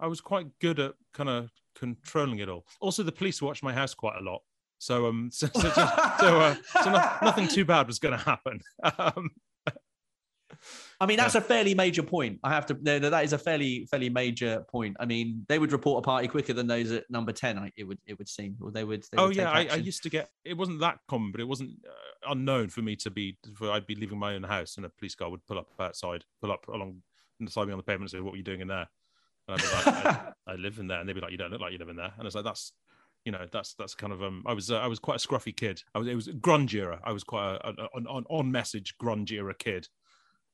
[0.00, 2.66] I was quite good at kind of controlling it all.
[2.80, 4.40] Also, the police watched my house quite a lot,
[4.78, 5.80] so um, so so, so,
[6.40, 8.60] uh, so no, nothing too bad was going to happen.
[8.98, 9.30] Um,
[11.00, 11.40] I mean, that's yeah.
[11.40, 12.38] a fairly major point.
[12.42, 12.74] I have to.
[12.74, 14.96] That is a fairly fairly major point.
[15.00, 17.70] I mean, they would report a party quicker than those at number ten.
[17.76, 19.02] It would it would seem, or they would.
[19.10, 20.30] They oh would yeah, I, I, used to get.
[20.44, 23.36] It wasn't that common, but it wasn't uh, unknown for me to be.
[23.54, 26.24] For, I'd be leaving my own house, and a police car would pull up outside,
[26.40, 27.02] pull up along
[27.40, 28.88] beside me on the pavement, and say, "What were you doing in there?"
[29.48, 31.50] And I'd be like, I, "I live in there," and they'd be like, "You don't
[31.50, 32.72] look like you live in there," and it's like, "That's."
[33.26, 34.42] You know, that's that's kind of um.
[34.44, 35.82] I was uh, I was quite a scruffy kid.
[35.94, 37.00] I was it was grunge era.
[37.02, 39.88] I was quite a, a, an on message grunge era kid.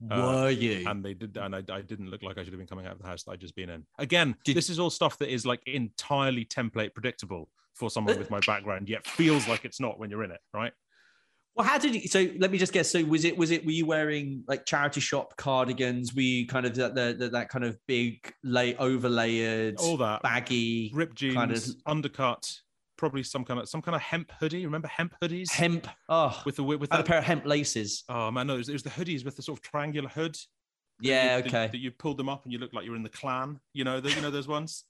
[0.00, 0.88] Were uh, you?
[0.88, 2.92] And they did, and I, I, didn't look like I should have been coming out
[2.92, 3.84] of the house that I'd just been in.
[3.98, 8.30] Again, did, this is all stuff that is like entirely template predictable for someone with
[8.30, 10.72] my background, yet feels like it's not when you're in it, right?
[11.54, 12.08] Well, how did you?
[12.08, 12.90] So let me just guess.
[12.90, 13.64] So was it was it?
[13.64, 16.14] Were you wearing like charity shop cardigans?
[16.14, 20.22] Were you kind of that the, the, that kind of big lay overlayered, all that
[20.22, 22.50] baggy, ripped jeans, kind of undercut,
[23.00, 24.64] probably some kind of some kind of hemp hoodie.
[24.64, 25.50] Remember hemp hoodies?
[25.50, 25.88] Hemp.
[26.08, 28.04] Oh, with the with that, a pair of hemp laces.
[28.08, 30.36] Oh man, no, it was, it was the hoodies with the sort of triangular hood.
[31.00, 31.50] Yeah, you, okay.
[31.50, 33.58] That, that, you pulled them up and you look like you're in the Klan.
[33.72, 34.84] You know, the, you know those ones.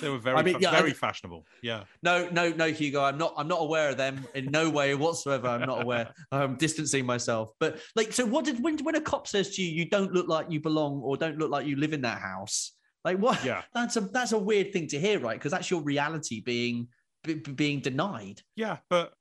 [0.00, 1.46] They were very, I mean, yeah, very I, fashionable.
[1.62, 1.84] Yeah.
[2.02, 3.04] No, no, no, Hugo.
[3.04, 3.34] I'm not.
[3.36, 5.46] I'm not aware of them in no way whatsoever.
[5.46, 6.08] I'm not aware.
[6.32, 7.50] I'm distancing myself.
[7.60, 10.26] But like, so what did when when a cop says to you, you don't look
[10.26, 12.72] like you belong or don't look like you live in that house?
[13.04, 13.44] Like what?
[13.44, 13.62] Yeah.
[13.74, 15.38] That's a that's a weird thing to hear, right?
[15.38, 16.88] Because that's your reality being
[17.24, 18.42] b- being denied.
[18.54, 19.14] Yeah, but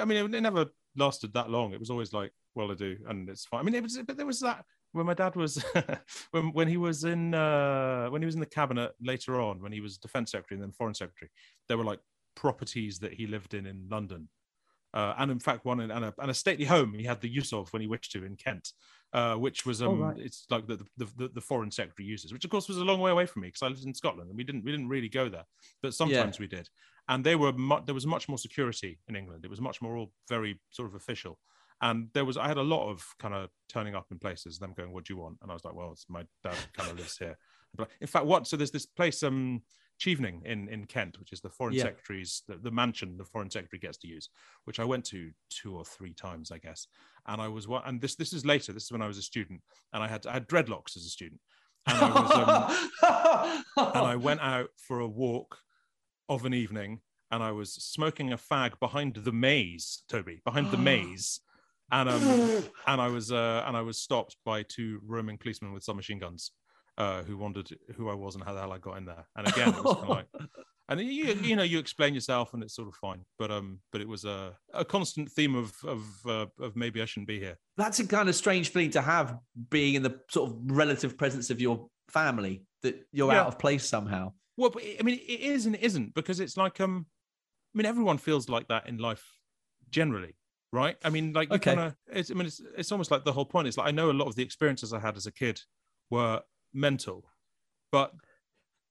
[0.00, 1.72] I mean, it, never lasted that long.
[1.72, 3.60] It was always like, well, I do, and it's fine.
[3.60, 5.64] I mean, it was, but there was that when my dad was
[6.30, 9.72] when when he was in uh, when he was in the cabinet later on, when
[9.72, 11.30] he was defense secretary and then foreign secretary,
[11.68, 12.00] there were like
[12.34, 14.28] properties that he lived in in London.
[14.92, 17.28] Uh, and in fact, one in, and, a, and a stately home he had the
[17.28, 18.72] use of when he wished to in Kent,
[19.12, 20.18] uh, which was um, oh, right.
[20.18, 22.98] it's like the, the, the, the, foreign secretary uses, which of course was a long
[22.98, 25.08] way away from me because I lived in Scotland and we didn't we didn't really
[25.08, 25.44] go there,
[25.80, 26.42] but sometimes yeah.
[26.42, 26.68] we did
[27.10, 29.44] and they were mu- there was much more security in England.
[29.44, 31.38] It was much more all very sort of official,
[31.82, 34.72] and there was I had a lot of kind of turning up in places, them
[34.76, 36.96] going, "What do you want?" And I was like, "Well, it's my dad kind of
[36.96, 37.36] lives here."
[37.76, 38.46] But in fact, what?
[38.46, 39.62] So there's this place, um,
[40.00, 41.82] Chevening in in Kent, which is the foreign yeah.
[41.82, 44.30] secretary's the, the, mansion the foreign secretary gets to use,
[44.64, 46.86] which I went to two or three times, I guess.
[47.26, 48.72] And I was what, and this this is later.
[48.72, 49.60] This is when I was a student,
[49.92, 51.40] and I had I had dreadlocks as a student,
[51.86, 55.58] and I was um, and I went out for a walk
[56.30, 60.78] of an evening and I was smoking a fag behind the maze, Toby, behind the
[60.90, 61.40] maze.
[61.92, 62.22] And um,
[62.86, 66.52] and I was uh, and I was stopped by two roaming policemen with submachine guns,
[66.98, 69.26] uh, who wondered who I was and how the hell I got in there.
[69.36, 70.26] And again, it was kind of like,
[70.88, 74.00] and you you know you explain yourself and it's sort of fine, but um, but
[74.00, 77.58] it was a, a constant theme of of uh, of maybe I shouldn't be here.
[77.76, 79.36] That's a kind of strange feeling to have,
[79.70, 83.40] being in the sort of relative presence of your family that you're yeah.
[83.40, 84.32] out of place somehow.
[84.56, 87.06] Well, I mean, it is and it isn't because it's like um,
[87.74, 89.24] I mean, everyone feels like that in life
[89.90, 90.34] generally,
[90.72, 90.96] right?
[91.04, 91.74] I mean, like you okay.
[91.74, 94.10] kind of, I mean, it's, it's almost like the whole point is like, I know
[94.10, 95.60] a lot of the experiences I had as a kid
[96.10, 96.40] were
[96.72, 97.24] mental,
[97.92, 98.12] but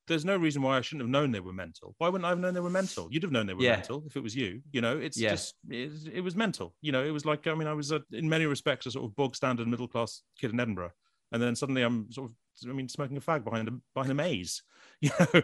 [0.08, 1.94] there's no reason why I shouldn't have known they were mental.
[2.00, 3.08] Why wouldn't I have known they were mental?
[3.12, 3.76] You'd have known they were yeah.
[3.76, 4.62] mental if it was you.
[4.72, 5.30] You know, it's yeah.
[5.30, 6.74] just it, it, was mental.
[6.82, 9.06] You know, it was like I mean, I was a, in many respects a sort
[9.06, 10.92] of bog standard middle class kid in Edinburgh,
[11.32, 12.36] and then suddenly I'm sort of
[12.68, 14.64] I mean, smoking a fag behind a behind a maze,
[15.02, 15.42] you know,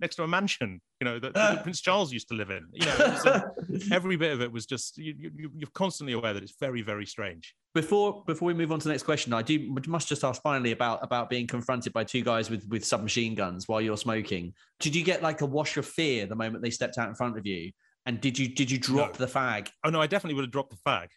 [0.00, 1.62] next to a mansion, you know, that, that, uh.
[1.62, 2.66] Prince Charles used to live in.
[2.72, 6.32] You know, so um, every bit of it was just you, you, you're constantly aware
[6.34, 7.54] that it's very, very strange.
[7.74, 10.72] Before before we move on to the next question, I do must just ask finally
[10.72, 14.54] about about being confronted by two guys with with submachine guns while you're smoking.
[14.80, 17.36] Did you get like a wash of fear the moment they stepped out in front
[17.38, 17.72] of you?
[18.06, 19.26] And did you did you drop no.
[19.26, 19.68] the fag?
[19.84, 21.08] Oh no, I definitely would have dropped the fag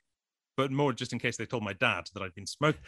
[0.57, 2.81] but more just in case they told my dad that I'd been smoking.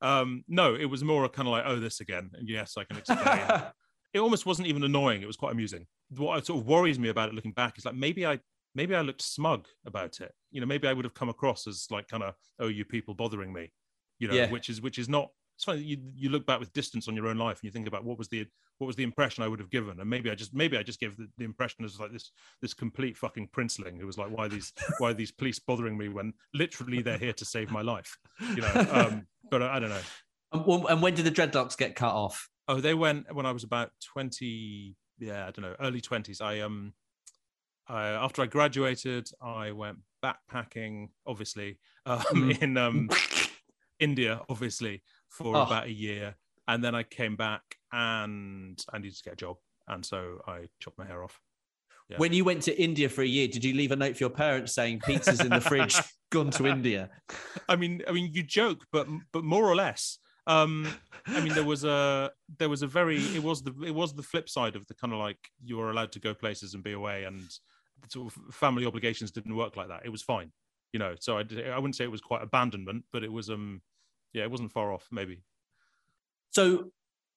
[0.00, 2.30] Um, no, it was more a kind of like, oh, this again.
[2.34, 3.62] And yes, I can explain.
[4.14, 5.22] it almost wasn't even annoying.
[5.22, 5.86] It was quite amusing.
[6.16, 8.38] What sort of worries me about it looking back is like maybe I
[8.74, 10.32] maybe I looked smug about it.
[10.52, 13.14] You know, maybe I would have come across as like kind of, oh, you people
[13.14, 13.72] bothering me.
[14.18, 14.50] You know, yeah.
[14.50, 17.28] which is which is not it's funny you you look back with distance on your
[17.28, 18.46] own life and you think about what was the
[18.78, 21.00] what was the impression I would have given, and maybe I just maybe I just
[21.00, 24.48] gave the, the impression as like this this complete fucking princeling who was like, why
[24.48, 28.16] these why these police bothering me when literally they're here to save my life,
[28.54, 28.86] you know?
[28.96, 30.86] Um, but I, I don't know.
[30.88, 32.48] And when did the dreadlocks get cut off?
[32.68, 34.96] Oh, they went when I was about twenty.
[35.18, 36.40] Yeah, I don't know, early twenties.
[36.40, 36.92] I um,
[37.88, 42.58] I, after I graduated, I went backpacking, obviously, um, mm.
[42.62, 43.08] in um,
[44.00, 45.02] India, obviously,
[45.36, 45.62] for oh.
[45.62, 46.34] about a year,
[46.66, 49.56] and then I came back and I needed to get a job,
[49.88, 51.40] and so I chopped my hair off.
[52.08, 52.18] Yeah.
[52.18, 54.30] When you went to India for a year, did you leave a note for your
[54.30, 55.96] parents saying pizza's in the fridge,
[56.30, 57.10] gone to India?
[57.68, 60.18] I mean, I mean, you joke, but but more or less.
[60.46, 60.86] Um,
[61.26, 64.22] I mean, there was a there was a very it was the it was the
[64.22, 66.92] flip side of the kind of like you were allowed to go places and be
[66.92, 67.42] away, and
[68.08, 70.02] sort of family obligations didn't work like that.
[70.04, 70.52] It was fine,
[70.92, 71.16] you know.
[71.18, 73.82] So I I wouldn't say it was quite abandonment, but it was um
[74.36, 75.42] yeah, it wasn't far off maybe.
[76.50, 76.90] So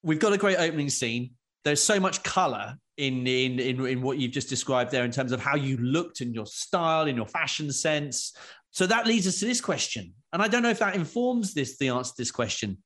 [0.03, 1.31] we've got a great opening scene.
[1.63, 5.31] There's so much color in, in in in what you've just described there in terms
[5.31, 8.35] of how you looked and your style, in your fashion sense.
[8.71, 11.77] So that leads us to this question, and I don't know if that informs this
[11.77, 12.77] the answer to this question.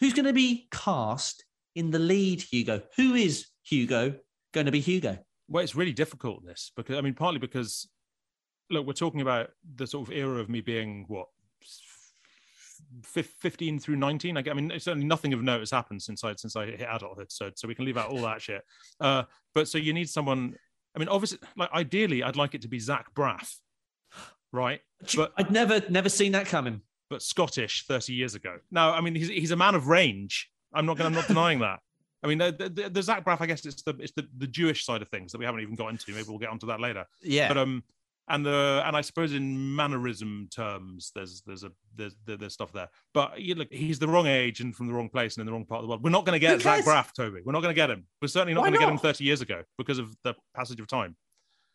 [0.00, 1.44] Who's going to be cast
[1.76, 2.82] in the lead, Hugo?
[2.96, 4.16] Who is Hugo
[4.52, 5.18] going to be Hugo?
[5.46, 7.88] Well, it's really difficult this because I mean, partly because
[8.70, 11.28] look, we're talking about the sort of era of me being what
[13.04, 16.66] 15 through 19 I, mean certainly nothing of note has happened since i since i
[16.66, 18.62] hit adulthood so so we can leave out all that shit
[19.00, 19.24] uh
[19.54, 20.54] but so you need someone
[20.94, 23.54] i mean obviously like ideally i'd like it to be zach braff
[24.52, 24.80] right
[25.16, 29.14] but i'd never never seen that coming but scottish 30 years ago no i mean
[29.14, 31.80] he's, he's a man of range i'm not gonna i'm not denying that
[32.24, 34.84] I mean, the, the, the Zach Braff, I guess it's the it's the, the Jewish
[34.84, 36.12] side of things that we haven't even got into.
[36.12, 37.04] Maybe we'll get onto that later.
[37.20, 37.48] Yeah.
[37.48, 37.82] But um,
[38.28, 42.88] and the and I suppose in mannerism terms, there's there's a there's there's stuff there.
[43.14, 45.52] But you look, he's the wrong age and from the wrong place and in the
[45.52, 46.04] wrong part of the world.
[46.04, 47.40] We're not going to get Zach Braff, Toby.
[47.44, 48.06] We're not going to get him.
[48.20, 50.86] We're certainly not going to get him 30 years ago because of the passage of
[50.86, 51.16] time.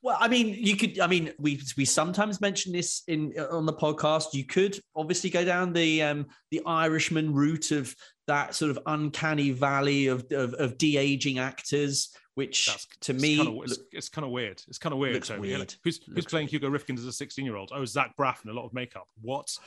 [0.03, 0.99] Well, I mean, you could.
[0.99, 4.33] I mean, we we sometimes mention this in on the podcast.
[4.33, 7.93] You could obviously go down the um the Irishman route of
[8.27, 13.37] that sort of uncanny valley of of, of de aging actors which That's, to me
[13.37, 14.61] kind of, it's, it's, kind of weird.
[14.67, 15.15] It's kind of weird.
[15.15, 15.73] Looks weird.
[15.83, 16.63] Who's who's looks playing weird.
[16.63, 17.71] Hugo Rifkind as a 16 year old?
[17.73, 19.07] Oh, Zach Braff and a lot of makeup.
[19.21, 19.57] What?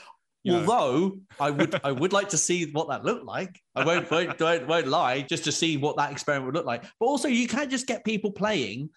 [0.45, 1.19] You Although know.
[1.41, 3.61] I would I would like to see what that looked like.
[3.75, 6.85] I won't won't, won't won't lie, just to see what that experiment would look like.
[7.01, 8.91] But also, you can't just get people playing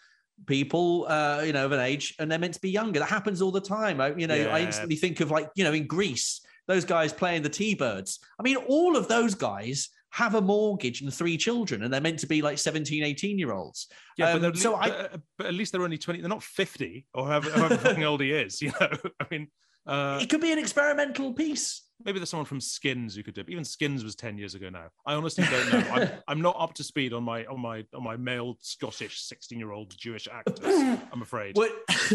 [0.45, 2.99] people uh you know of an age and they're meant to be younger.
[2.99, 4.01] That happens all the time.
[4.01, 4.55] I, you know yeah.
[4.55, 8.19] i instantly think of like you know in Grease those guys playing the t-birds.
[8.39, 12.19] I mean all of those guys have a mortgage and three children and they're meant
[12.19, 15.55] to be like 17 18 year olds yeah um, but, so I, but, but, at
[15.55, 18.71] least they're only 20 they're not 50 or however, however fucking old he is you
[18.79, 19.47] know i mean
[19.85, 23.41] uh, it could be an experimental piece maybe there's someone from Skins who could do
[23.41, 23.49] it.
[23.49, 24.87] Even Skins was 10 years ago now.
[25.05, 25.79] I honestly don't know.
[25.91, 29.57] I'm, I'm not up to speed on my on my on my male Scottish 16
[29.57, 30.59] year old Jewish actors.
[31.11, 31.57] I'm afraid.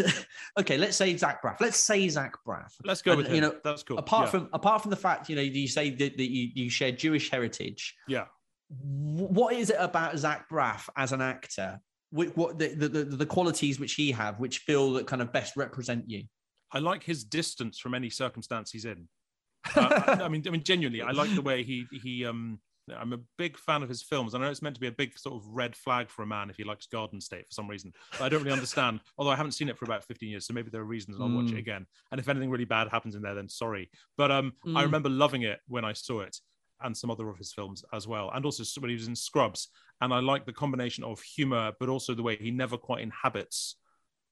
[0.58, 1.60] okay, let's say Zach Braff.
[1.60, 2.72] Let's say Zach Braff.
[2.84, 3.36] Let's go and, with him.
[3.36, 3.98] You know, that's cool.
[3.98, 4.30] Apart yeah.
[4.30, 7.30] from apart from the fact, you know, you say that, that you, you share Jewish
[7.30, 7.94] heritage.
[8.06, 8.24] Yeah.
[8.70, 11.80] What is it about Zach Braff as an actor?
[12.10, 16.08] What, the, the, the qualities which he have, which feel that kind of best represent
[16.08, 16.24] you?
[16.72, 19.08] I like his distance from any circumstance he's in.
[19.76, 22.24] uh, I mean, I mean, genuinely, I like the way he he.
[22.24, 22.60] Um,
[22.96, 24.34] I'm a big fan of his films.
[24.34, 26.48] I know it's meant to be a big sort of red flag for a man
[26.48, 27.92] if he likes Garden State for some reason.
[28.12, 29.00] But I don't really understand.
[29.18, 31.28] Although I haven't seen it for about 15 years, so maybe there are reasons I'll
[31.28, 31.36] mm.
[31.36, 31.58] watch it mm.
[31.58, 31.86] again.
[32.10, 33.90] And if anything really bad happens in there, then sorry.
[34.16, 34.74] But um, mm.
[34.74, 36.38] I remember loving it when I saw it,
[36.80, 39.68] and some other of his films as well, and also when he was in Scrubs.
[40.00, 43.76] And I like the combination of humor, but also the way he never quite inhabits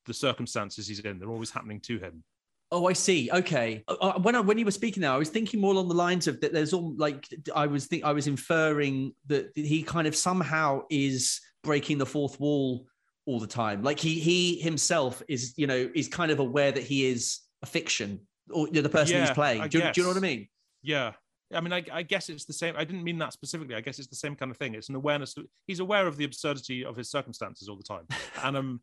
[0.06, 1.18] the circumstances he's in.
[1.18, 2.24] They're always happening to him.
[2.72, 3.30] Oh, I see.
[3.32, 3.84] Okay.
[3.86, 5.94] Uh, uh, when I, when you were speaking now, I was thinking more along the
[5.94, 6.52] lines of that.
[6.52, 11.40] There's all like I was think I was inferring that he kind of somehow is
[11.62, 12.86] breaking the fourth wall
[13.24, 13.82] all the time.
[13.82, 17.66] Like he he himself is you know is kind of aware that he is a
[17.66, 19.62] fiction or you know, the person yeah, he's playing.
[19.68, 20.48] Do, do, you know what I mean?
[20.82, 21.12] Yeah.
[21.54, 22.74] I mean, I, I, guess it's the same.
[22.76, 23.76] I didn't mean that specifically.
[23.76, 24.74] I guess it's the same kind of thing.
[24.74, 25.36] It's an awareness.
[25.66, 28.06] He's aware of the absurdity of his circumstances all the time,
[28.42, 28.80] and um,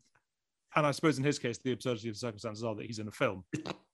[0.76, 3.08] and I suppose in his case, the absurdity of the circumstances are that he's in
[3.08, 3.44] a film,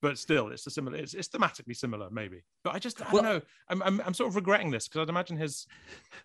[0.03, 0.97] but still, it's a similar.
[0.97, 2.43] It's, it's thematically similar, maybe.
[2.64, 3.40] But I just, I well, don't know.
[3.69, 5.66] I'm, I'm, I'm, sort of regretting this because I'd imagine his,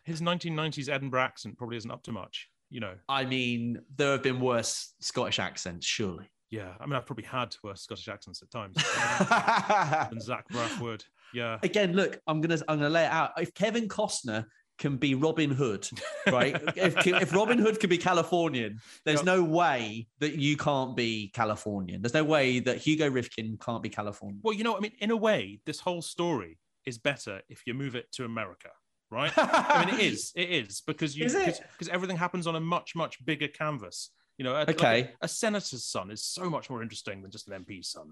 [0.03, 2.49] his 1990s Edinburgh accent probably isn't up to much.
[2.69, 2.93] You know.
[3.07, 6.29] I mean, there have been worse Scottish accents, surely.
[6.49, 8.75] Yeah, I mean, I've probably had worse Scottish accents at times
[10.09, 11.03] than Zach Braff would.
[11.33, 11.59] Yeah.
[11.63, 13.31] Again, look, I'm gonna, I'm gonna lay it out.
[13.37, 14.45] If Kevin Costner
[14.77, 15.87] can be Robin Hood,
[16.27, 16.55] right?
[16.75, 19.25] if, if Robin Hood can be Californian, there's yep.
[19.25, 22.01] no way that you can't be Californian.
[22.01, 24.41] There's no way that Hugo Rifkind can't be Californian.
[24.43, 27.73] Well, you know, I mean, in a way, this whole story is better if you
[27.73, 28.69] move it to America,
[29.09, 29.31] right?
[29.37, 33.23] I mean, it is, it is because you because everything happens on a much much
[33.25, 34.11] bigger canvas.
[34.37, 37.31] You know, a, okay, like a, a, senator's son is so much more interesting than
[37.31, 38.11] just an MP's son.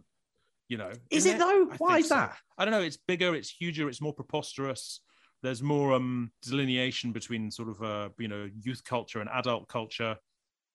[0.69, 1.67] You know, is it, it though?
[1.69, 2.15] I Why is so.
[2.15, 2.37] that?
[2.57, 2.81] I don't know.
[2.81, 3.35] It's bigger.
[3.35, 3.89] It's huger.
[3.89, 5.01] It's more preposterous
[5.43, 10.15] there's more um, delineation between sort of uh, you know youth culture and adult culture.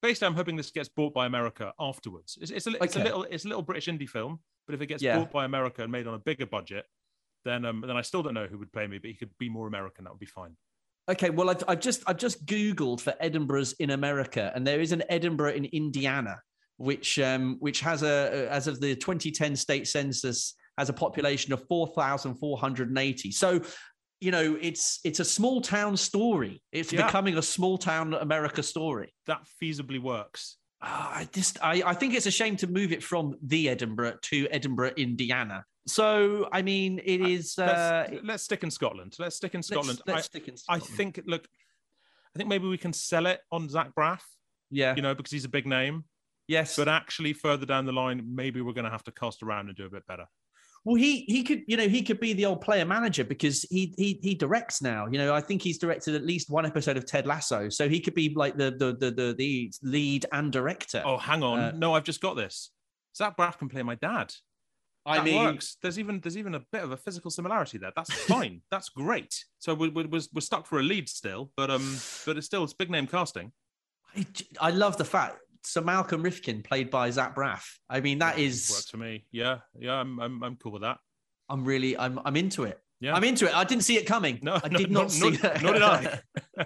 [0.03, 2.39] Basically, I'm hoping this gets bought by America afterwards.
[2.41, 3.01] It's, it's, a, it's okay.
[3.01, 5.19] a, little it's a little British indie film, but if it gets yeah.
[5.19, 6.85] bought by America and made on a bigger budget,
[7.45, 9.49] then um, then I still don't know who would play me, but he could be
[9.49, 10.05] more American.
[10.05, 10.55] That would be fine.
[11.11, 14.93] Okay, well, I've, I've just I've just googled for Edinburgh's in America, and there is
[14.93, 16.41] an Edinburgh in Indiana.
[16.77, 21.67] which um, which has a as of the 2010 state census has a population of
[21.67, 23.33] 4,480.
[23.33, 23.61] So
[24.21, 26.63] you know it's it's a small town story.
[26.73, 27.07] It's yeah.
[27.07, 29.15] becoming a small town america story.
[29.27, 30.57] That feasibly works.
[30.81, 34.19] Uh, i just I, I think it's a shame to move it from the edinburgh
[34.23, 35.65] to edinburgh indiana.
[35.87, 39.15] So i mean it is uh, let's, let's stick in scotland.
[39.19, 40.91] Let's stick in scotland, let's, let's I, stick in scotland.
[40.93, 41.47] I think look
[42.35, 44.23] i think maybe we can sell it on zach braff
[44.71, 44.95] yeah.
[44.95, 46.05] you know because he's a big name.
[46.47, 46.77] Yes.
[46.77, 49.77] But actually further down the line maybe we're going to have to cast around and
[49.77, 50.27] do a bit better
[50.89, 53.93] well, he he could you know he could be the old player manager because he
[53.99, 55.07] he he directs now.
[55.07, 58.01] You know, I think he's directed at least one episode of Ted Lasso, so he
[58.01, 61.03] could be like the the the the, the lead and director.
[61.05, 62.71] Oh, hang on, uh, no, I've just got this.
[63.15, 64.33] Zach Braff can play my dad.
[65.05, 65.77] I that mean, works.
[65.83, 67.93] There's even there's even a bit of a physical similarity there.
[67.95, 68.63] That's fine.
[68.71, 69.45] That's great.
[69.59, 72.73] So we're, we're, we're stuck for a lead still, but um, but it's still it's
[72.73, 73.53] big name casting.
[74.17, 74.25] I,
[74.59, 75.37] I love the fact
[75.69, 77.63] Sir Malcolm Rifkind, played by Zach Braff.
[77.91, 79.27] I mean, that is works for me.
[79.31, 80.97] Yeah, yeah, I'm, I'm, I'm cool with that.
[81.51, 82.81] I'm really, I'm, I'm into it.
[83.01, 83.55] Yeah, I'm into it.
[83.55, 84.39] I didn't see it coming.
[84.41, 85.63] No, I did no, not no, see it.
[85.63, 86.21] Nor did I.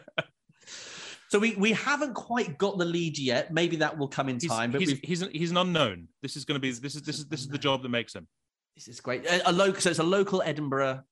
[1.29, 3.53] so we we haven't quite got the lead yet.
[3.53, 4.71] Maybe that will come in he's, time.
[4.71, 6.09] But he's, he's he's an unknown.
[6.23, 8.15] This is going to be this is this is this is the job that makes
[8.15, 8.29] him.
[8.77, 9.27] This is great.
[9.27, 11.03] A, a local, so it's a local Edinburgh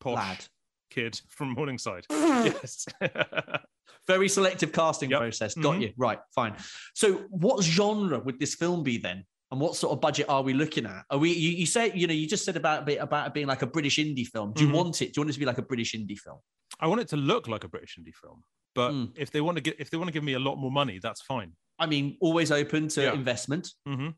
[0.00, 0.44] Posh lad
[0.90, 2.06] kid from Morningside.
[2.10, 2.86] yes.
[4.06, 5.20] Very selective casting yep.
[5.20, 5.54] process.
[5.54, 5.82] Got mm-hmm.
[5.82, 5.92] you.
[5.96, 6.54] Right, fine.
[6.94, 9.24] So, what genre would this film be then?
[9.50, 11.04] And what sort of budget are we looking at?
[11.10, 11.32] Are we?
[11.32, 13.98] You, you say, you know, you just said about about it being like a British
[13.98, 14.52] indie film.
[14.52, 14.76] Do you mm-hmm.
[14.76, 15.12] want it?
[15.12, 16.38] Do you want it to be like a British indie film?
[16.80, 18.42] I want it to look like a British indie film.
[18.74, 19.10] But mm.
[19.16, 21.00] if they want to get, if they want to give me a lot more money,
[21.02, 21.52] that's fine.
[21.78, 23.12] I mean, always open to yeah.
[23.12, 23.72] investment.
[23.88, 24.08] Mm-hmm.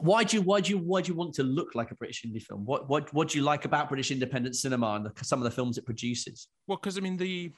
[0.00, 2.24] Why do you why do you why do you want to look like a British
[2.24, 2.64] indie film?
[2.64, 5.50] What what what do you like about British independent cinema and the, some of the
[5.50, 6.48] films it produces?
[6.66, 7.52] Well, because I mean the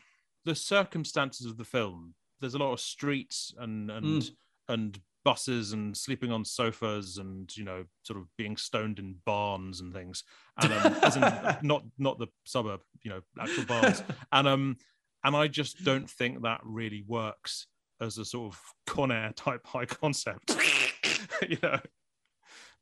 [0.44, 4.30] the circumstances of the film there's a lot of streets and and mm.
[4.68, 9.80] and buses and sleeping on sofas and you know sort of being stoned in barns
[9.80, 10.24] and things
[10.62, 11.22] and um, as in,
[11.62, 14.76] not not the suburb you know actual barns and um
[15.24, 17.66] and i just don't think that really works
[18.00, 20.56] as a sort of con air type high concept
[21.48, 21.78] you know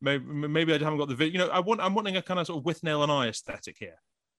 [0.01, 2.41] maybe maybe i haven't got the video you know i want i'm wanting a kind
[2.41, 3.99] of sort of Withnail and I aesthetic here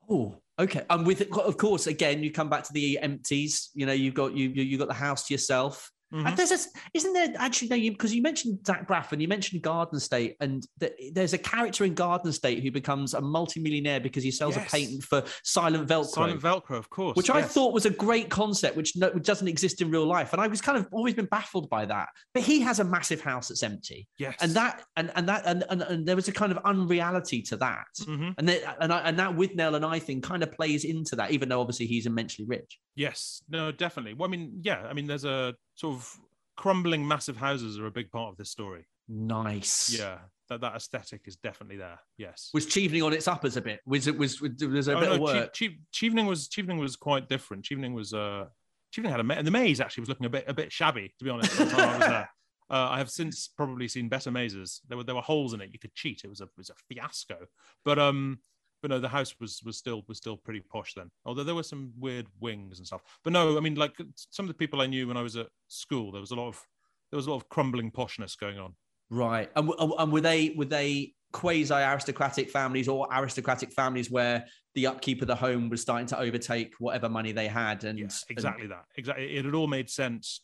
[0.10, 0.82] Oh, okay.
[0.90, 3.70] And with it, of course, again, you come back to the empties.
[3.76, 5.92] You know, you've got you you got the house to yourself.
[6.14, 6.28] Mm-hmm.
[6.28, 6.58] And there's a,
[6.94, 10.66] isn't there actually no because you mentioned Zach Braff and you mentioned Garden State and
[10.78, 14.66] the, there's a character in Garden State who becomes a multimillionaire because he sells yes.
[14.66, 16.06] a patent for silent Velcro.
[16.06, 17.16] Silent Velcro, of course.
[17.16, 17.38] Which yes.
[17.38, 20.42] I thought was a great concept, which, no, which doesn't exist in real life, and
[20.42, 22.10] I was kind of always been baffled by that.
[22.34, 24.08] But he has a massive house that's empty.
[24.18, 27.42] Yes, and that and and that and and, and there was a kind of unreality
[27.44, 28.32] to that, mm-hmm.
[28.38, 31.32] and that, and I, and that Withnail and I thing kind of plays into that,
[31.32, 32.80] even though obviously he's immensely rich.
[33.00, 34.14] Yes, no, definitely.
[34.14, 36.20] Well, I mean, yeah, I mean, there's a sort of
[36.58, 38.86] crumbling massive houses are a big part of this story.
[39.08, 39.96] Nice.
[39.98, 40.18] Yeah,
[40.50, 41.98] that, that aesthetic is definitely there.
[42.18, 42.50] Yes.
[42.54, 43.80] Was Chevening on its uppers a bit?
[43.86, 45.54] Was it was was there a oh, bit no, of work?
[45.54, 47.64] Che- Chevening was Chevening was quite different.
[47.64, 48.48] Chevening was uh
[48.94, 51.24] Chevening had a and the maze actually was looking a bit a bit shabby to
[51.24, 51.58] be honest.
[51.58, 52.30] I was there.
[52.72, 54.82] Uh, I have since probably seen better mazes.
[54.88, 55.72] There were there were holes in it.
[55.74, 56.22] You could cheat.
[56.24, 57.48] It was a it was a fiasco.
[57.84, 58.42] But um,
[58.82, 61.10] but no, the house was was still was still pretty posh then.
[61.26, 63.02] Although there were some weird wings and stuff.
[63.24, 65.48] But no, I mean, like some of the people I knew when I was at
[65.68, 66.66] school, there was a lot of
[67.12, 68.76] there was a lot of crumbling poshness going on.
[69.10, 74.88] Right, and, and were they were they quasi aristocratic families or aristocratic families where the
[74.88, 77.84] upkeep of the home was starting to overtake whatever money they had?
[77.84, 78.72] And yeah, exactly and...
[78.72, 78.86] that.
[78.98, 80.42] Exactly, it had all made sense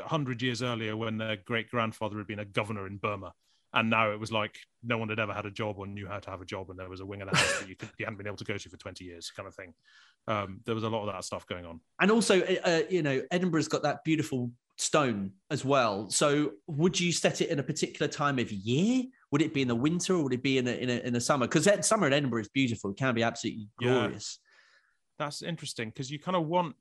[0.00, 3.32] hundred years earlier when their great grandfather had been a governor in Burma
[3.74, 6.18] and now it was like no one had ever had a job or knew how
[6.18, 7.90] to have a job, and there was a wing of the house that you, could,
[7.98, 9.74] you hadn't been able to go to for 20 years, kind of thing.
[10.26, 11.80] Um, there was a lot of that stuff going on.
[12.00, 16.08] And also, uh, uh, you know, Edinburgh's got that beautiful stone as well.
[16.10, 19.04] So, would you set it in a particular time of year?
[19.30, 21.12] Would it be in the winter or would it be in a, in a, in
[21.12, 21.46] the summer?
[21.46, 24.38] Because summer in Edinburgh is beautiful; it can be absolutely glorious.
[24.40, 25.24] Yeah.
[25.26, 26.76] That's interesting because you kind of want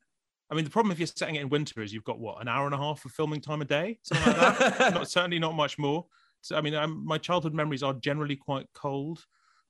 [0.50, 2.48] I mean, the problem if you're setting it in winter is you've got what an
[2.48, 4.94] hour and a half of filming time a day, something like that.
[4.94, 6.06] not certainly not much more.
[6.54, 9.26] I mean, I'm, my childhood memories are generally quite cold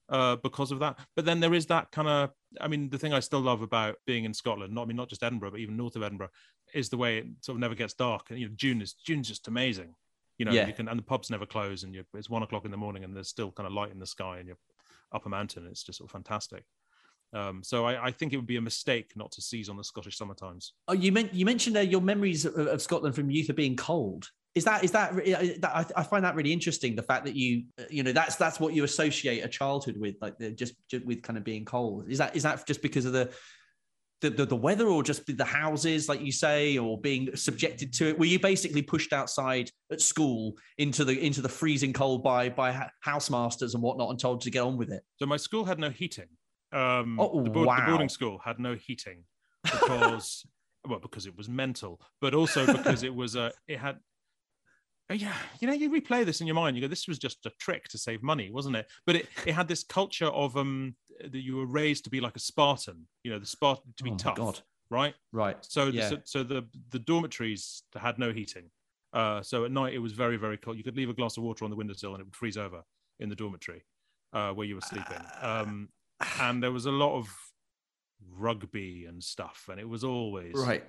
[0.08, 0.98] uh, because of that.
[1.16, 3.96] But then there is that kind of, I mean, the thing I still love about
[4.06, 6.30] being in Scotland, not I mean, not just Edinburgh, but even north of Edinburgh,
[6.74, 8.26] is the way it sort of never gets dark.
[8.30, 9.94] And you know, June is June's just amazing.
[10.38, 10.66] You know, yeah.
[10.66, 13.14] you can and the pubs never close, and it's one o'clock in the morning, and
[13.14, 14.58] there's still kind of light in the sky, and you're
[15.12, 15.66] up a mountain.
[15.66, 16.64] It's just sort of fantastic.
[17.32, 19.84] Um, so I, I, think it would be a mistake not to seize on the
[19.84, 20.72] Scottish summer times.
[20.86, 23.76] Oh, you meant you mentioned uh, your memories of, of, Scotland from youth of being
[23.76, 27.64] cold is that is that, that I, find that really interesting the fact that you
[27.90, 31.36] you know that's that's what you associate a childhood with like just, just with kind
[31.36, 33.30] of being cold is that is that just because of the
[34.20, 38.08] the, the, the weather or just the houses, like you say, or being subjected to
[38.08, 38.18] it?
[38.18, 42.88] Were you basically pushed outside at school into the into the freezing cold by by
[43.00, 45.02] housemasters and whatnot, and told to get on with it?
[45.16, 46.26] So my school had no heating.
[46.72, 47.76] Um, Oh, the, wow.
[47.76, 49.24] the boarding school had no heating
[49.62, 50.44] because
[50.88, 53.98] well because it was mental, but also because it was uh, it had.
[55.10, 56.76] Oh, Yeah, you know, you replay this in your mind.
[56.76, 59.52] You go, "This was just a trick to save money, wasn't it?" But it, it
[59.54, 63.08] had this culture of um that you were raised to be like a Spartan.
[63.24, 64.60] You know, the Spartan to be Oh tough, God.
[64.90, 65.14] right?
[65.32, 65.56] Right.
[65.64, 66.08] So, Yeah.
[66.08, 68.70] so, so the the dormitories had no heating.
[69.12, 70.76] Uh, so at night it was very very cold.
[70.76, 72.82] You could leave a glass of water on the windowsill and it would freeze over
[73.20, 73.84] in the dormitory
[74.32, 75.32] uh, where you were sleeping.
[75.40, 75.88] Um,
[76.38, 77.34] and there was a lot of
[78.30, 80.84] rugby and stuff, and it was always Right.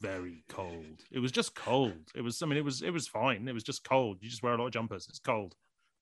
[0.00, 1.02] Very cold.
[1.10, 2.10] It was just cold.
[2.14, 2.42] It was.
[2.42, 2.82] I mean, it was.
[2.82, 3.46] It was fine.
[3.48, 4.18] It was just cold.
[4.20, 5.06] You just wear a lot of jumpers.
[5.08, 5.54] It's cold.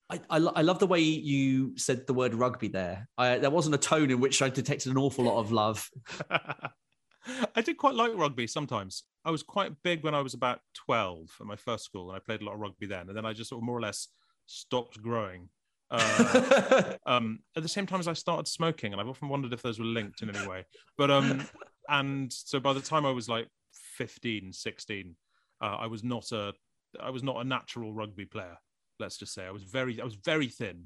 [0.09, 3.09] I, I, lo- I love the way you said the word rugby there.
[3.19, 5.91] I, there wasn't a tone in which I detected an awful lot of love.
[6.31, 9.03] I did quite like rugby sometimes.
[9.25, 12.21] I was quite big when I was about 12 at my first school, and I
[12.21, 13.09] played a lot of rugby then.
[13.09, 14.09] And then I just sort of more or less
[14.47, 15.49] stopped growing.
[15.91, 19.63] Uh, um, at the same time as I started smoking, and I've often wondered if
[19.63, 20.67] those were linked in any way.
[20.97, 21.49] But um,
[21.89, 23.49] and so by the time I was like
[23.97, 25.17] 15, 16,
[25.63, 26.53] uh, I was not a
[27.01, 28.57] I was not a natural rugby player.
[28.99, 30.85] Let's just say I was very I was very thin.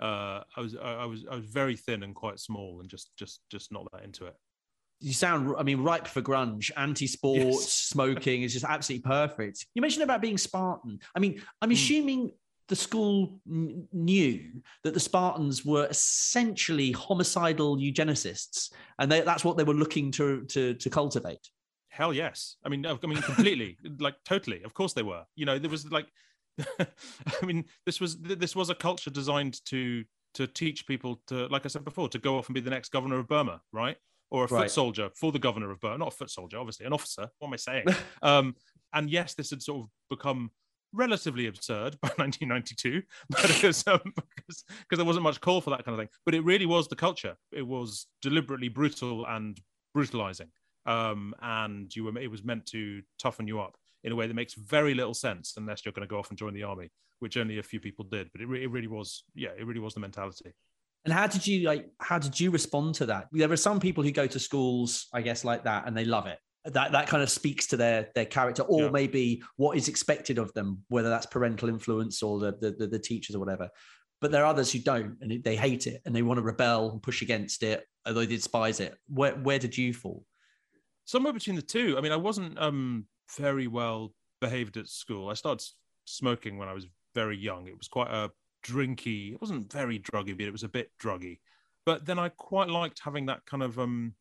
[0.00, 3.40] Uh, I was I was I was very thin and quite small, and just just
[3.50, 4.36] just not that into it.
[5.00, 7.72] you sound, I mean, ripe for grunge, anti-sports, Yes.
[7.94, 9.66] smoking is just absolutely perfect.
[9.74, 10.98] You mentioned about being Spartan.
[11.14, 11.74] I mean, I'm Hmm.
[11.74, 12.32] assuming
[12.68, 19.56] the school n- knew that the Spartans were essentially homicidal eugenicists, and they, that's what
[19.56, 21.44] they were looking to to, to cultivate.
[21.88, 22.56] Hell yes.
[22.64, 24.62] I mean, I mean, completely, like totally.
[24.62, 25.24] Of course they were.
[25.36, 26.06] You know, there was like,
[26.78, 31.64] I mean, this was this was a culture designed to to teach people to, like
[31.64, 33.96] I said before, to go off and be the next governor of Burma, right?
[34.30, 34.64] Or a Right.
[34.64, 37.28] foot soldier for the governor of Burma, not a foot soldier, obviously, an officer.
[37.38, 37.86] What am I saying?
[38.22, 38.54] um,
[38.92, 40.50] and yes, this had sort of become
[40.92, 45.94] relatively absurd by 1992 because um, because, because there wasn't much call for that kind
[45.94, 46.10] of thing.
[46.24, 47.36] But it really was the culture.
[47.52, 49.58] It was deliberately brutal and
[49.94, 50.48] brutalizing
[50.88, 54.34] um, and you were it was meant to toughen you up in a way that
[54.34, 57.36] makes very little sense unless you're going to go off and join the army, which
[57.36, 58.28] only a few people did.
[58.32, 60.52] But it, re- it really was, yeah, it really was the mentality.
[61.04, 61.86] And how did you like?
[62.00, 63.28] How did you respond to that?
[63.32, 66.26] There are some people who go to schools, I guess, like that, and they love
[66.26, 66.38] it.
[66.64, 68.90] That that kind of speaks to their their character, or Yeah.
[68.90, 72.98] maybe what is expected of them, whether that's parental influence or the the, the, the
[72.98, 73.68] teachers or whatever.
[74.20, 76.90] But there are others who don't, and they hate it, and they want to rebel
[76.90, 78.94] and push against it, although they despise it.
[79.06, 80.24] Where where did you fall?
[81.08, 81.96] Somewhere between the two.
[81.96, 85.30] I mean, I wasn't um, very well behaved at school.
[85.30, 85.66] I started
[86.04, 87.66] smoking when I was very young.
[87.66, 88.30] It was quite a
[88.62, 89.32] drinky.
[89.32, 91.38] It wasn't very druggy, but it was a bit druggy.
[91.86, 94.12] But then I quite liked having that kind of um,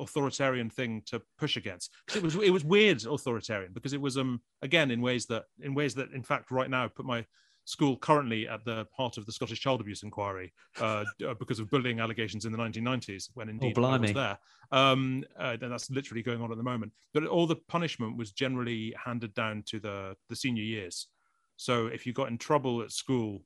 [0.00, 1.92] authoritarian thing to push against.
[2.12, 5.74] It was it was weird authoritarian because it was um again in ways that in
[5.74, 7.24] ways that in fact right now put my
[7.64, 11.70] school currently at the heart of the Scottish Child Abuse Inquiry uh, uh, because of
[11.70, 14.38] bullying allegations in the 1990s when indeed I was there.
[14.72, 16.92] Um, uh, and that's literally going on at the moment.
[17.12, 21.08] But all the punishment was generally handed down to the the senior years.
[21.56, 23.42] So if you got in trouble at school,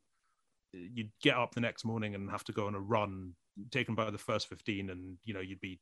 [0.73, 3.35] you'd get up the next morning and have to go on a run,
[3.71, 5.81] taken by the first 15, and you know you'd be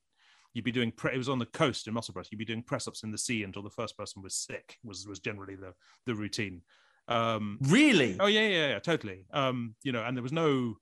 [0.54, 2.26] you'd be doing pre- it was on the coast in Musselburgh.
[2.30, 4.78] You'd be doing press ups in the sea until the first person was sick.
[4.84, 5.74] Was was generally the
[6.06, 6.62] the routine.
[7.08, 8.16] Um, Really?
[8.20, 9.26] Oh yeah, yeah, yeah, totally.
[9.32, 10.76] Um, you know, and there was no,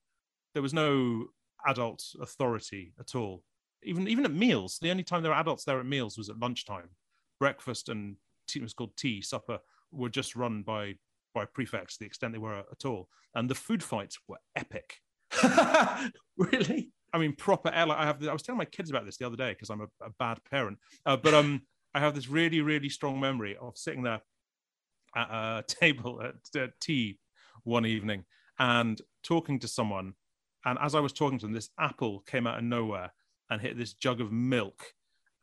[0.54, 1.26] there was no
[1.66, 3.42] adult authority at all.
[3.82, 6.38] Even even at meals, the only time there were adults there at meals was at
[6.38, 6.90] lunchtime.
[7.38, 8.16] Breakfast and
[8.46, 9.58] tea it was called tea supper
[9.90, 10.94] were just run by
[11.34, 14.96] by prefects to the extent they were at all, and the food fights were epic.
[16.36, 16.90] really?
[17.12, 17.98] I mean, proper airline.
[17.98, 18.26] I have.
[18.26, 20.38] I was telling my kids about this the other day because I'm a, a bad
[20.50, 20.78] parent.
[21.06, 21.62] Uh, but um,
[21.94, 24.20] I have this really, really strong memory of sitting there
[25.16, 27.18] at a table at, at tea
[27.64, 28.24] one evening
[28.58, 30.14] and talking to someone.
[30.64, 33.12] And as I was talking to them, this apple came out of nowhere
[33.48, 34.92] and hit this jug of milk,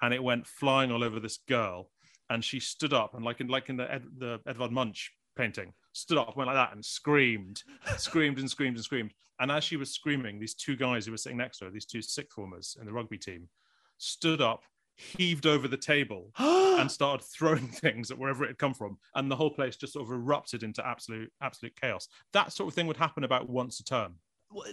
[0.01, 1.89] and it went flying all over this girl.
[2.29, 5.73] And she stood up and, like in like in the Ed, the Edvard Munch painting,
[5.93, 7.63] stood up, went like that, and screamed,
[7.97, 9.13] screamed and screamed and screamed.
[9.39, 11.85] And as she was screaming, these two guys who were sitting next to her, these
[11.85, 13.49] two sixth formers in the rugby team,
[13.97, 14.63] stood up,
[14.97, 18.97] heaved over the table, and started throwing things at wherever it had come from.
[19.15, 22.07] And the whole place just sort of erupted into absolute, absolute chaos.
[22.33, 24.15] That sort of thing would happen about once a term.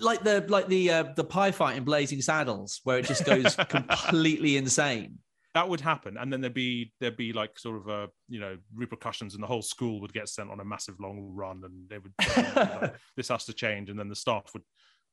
[0.01, 3.57] like the like the uh, the pie fight in Blazing Saddles, where it just goes
[3.69, 5.19] completely insane.
[5.55, 8.57] That would happen, and then there'd be there'd be like sort of uh, you know
[8.75, 11.99] repercussions, and the whole school would get sent on a massive long run, and they
[11.99, 14.65] would like, this has to change, and then the staff would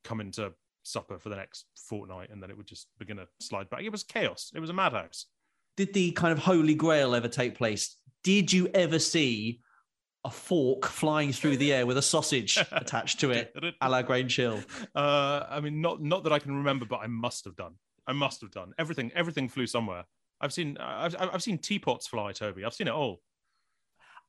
[0.03, 0.51] come into
[0.84, 3.84] supper for the next fortnight, and then it would just begin to slide back.
[3.84, 4.52] It was chaos.
[4.56, 5.26] It was a madhouse.
[5.78, 7.98] Did the kind of holy grail ever take place?
[8.24, 9.62] Did you ever see
[10.24, 14.36] a fork flying through the air with a sausage attached to it, a la Grange
[14.36, 14.62] Hill?
[14.94, 17.76] Uh, I mean, not not that I can remember, but I must have done.
[18.08, 18.74] I must have done.
[18.78, 20.04] Everything everything flew somewhere.
[20.40, 22.66] I've seen I've I've seen teapots fly, Toby.
[22.66, 23.22] I've seen it all.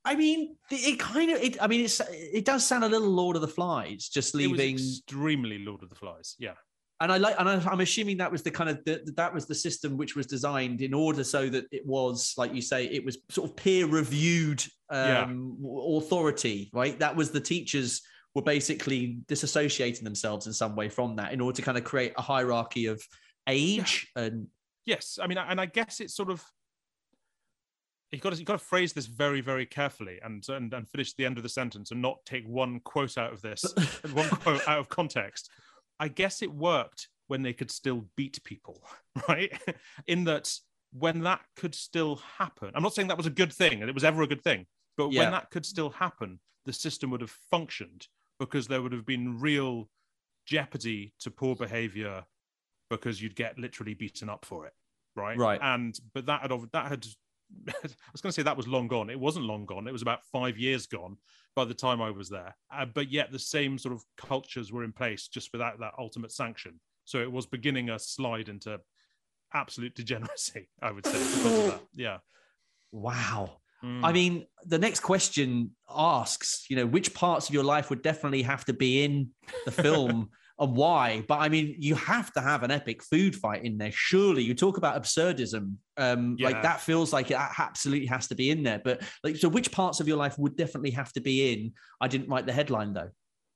[0.05, 1.41] I mean, it kind of.
[1.41, 4.75] It, I mean, it's it does sound a little Lord of the Flies, just leaving
[4.75, 6.35] extremely Lord of the Flies.
[6.39, 6.55] Yeah,
[7.03, 9.47] and I like, and I, am assuming that was the kind of the, that was
[9.47, 13.05] the system which was designed in order so that it was, like you say, it
[13.05, 15.97] was sort of peer reviewed um, yeah.
[15.99, 16.99] authority, right?
[16.99, 18.03] That was the teachers
[18.35, 22.13] were basically disassociating themselves in some way from that in order to kind of create
[22.17, 23.03] a hierarchy of
[23.49, 24.23] age yeah.
[24.23, 24.47] and
[24.87, 26.45] yes, I mean, and I guess it's sort of
[28.13, 31.15] you got to you got to phrase this very very carefully and, and and finish
[31.15, 33.65] the end of the sentence and not take one quote out of this
[34.13, 35.51] one quote out of context.
[35.99, 38.83] I guess it worked when they could still beat people
[39.29, 39.53] right?
[40.07, 40.53] In that
[40.93, 43.95] when that could still happen i'm not saying that was a good thing and it
[43.95, 44.67] was ever a good thing
[44.99, 45.23] but yeah.
[45.23, 48.09] when that could still happen the system would have functioned
[48.39, 49.89] because there would have been real
[50.45, 52.23] jeopardy to poor behavior
[52.91, 54.75] because you'd get literally beaten up for it
[55.17, 55.39] right?
[55.39, 55.61] Right.
[55.63, 57.07] And but that had that had
[57.69, 59.11] I was going to say that was long gone.
[59.11, 59.87] It wasn't long gone.
[59.87, 61.17] It was about five years gone
[61.55, 62.57] by the time I was there.
[62.75, 66.33] Uh, but yet the same sort of cultures were in place just without that ultimate
[66.33, 66.81] sanction.
[67.05, 68.81] So it was beginning a slide into
[69.55, 71.79] absolute degeneracy, I would say.
[71.95, 72.19] Yeah.
[72.91, 73.59] Wow.
[73.85, 74.01] Mm.
[74.05, 78.43] I mean, the next question asks, you know, which parts of your life would definitely
[78.43, 79.31] have to be in
[79.65, 81.25] the film and why.
[81.27, 83.93] But I mean, you have to have an epic food fight in there.
[83.93, 85.77] Surely, you talk about absurdism.
[85.97, 86.49] Um, yeah.
[86.49, 88.81] Like that feels like it absolutely has to be in there.
[88.83, 91.73] But like, so which parts of your life would definitely have to be in?
[92.01, 93.11] I didn't write the headline though.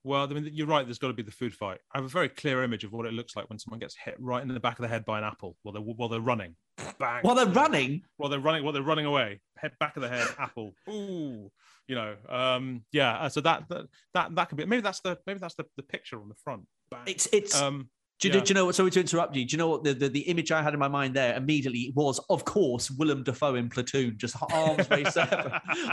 [0.06, 0.86] Well, I mean, you're right.
[0.86, 1.80] There's got to be the food fight.
[1.92, 4.14] I have a very clear image of what it looks like when someone gets hit
[4.20, 6.54] right in the back of the head by an apple while they're while they're running.
[7.00, 7.22] Bang.
[7.22, 8.02] While they're running.
[8.16, 8.62] While they're running.
[8.62, 9.40] While they're running away.
[9.56, 10.28] Head back of the head.
[10.38, 10.74] apple.
[10.88, 11.50] Ooh.
[11.88, 12.14] You know.
[12.28, 12.84] Um.
[12.92, 13.18] Yeah.
[13.18, 14.64] Uh, so that that that, that could be.
[14.64, 16.62] Maybe that's the maybe that's the, the picture on the front.
[16.90, 17.00] Bang.
[17.06, 17.60] It's it's.
[17.60, 18.40] Um, do you, yeah.
[18.40, 18.74] do you, know what?
[18.74, 19.44] Sorry to interrupt you.
[19.44, 21.92] Do you know what the, the, the, image I had in my mind there immediately
[21.94, 25.52] was, of course, Willem Dafoe in Platoon, just arms raised to heaven,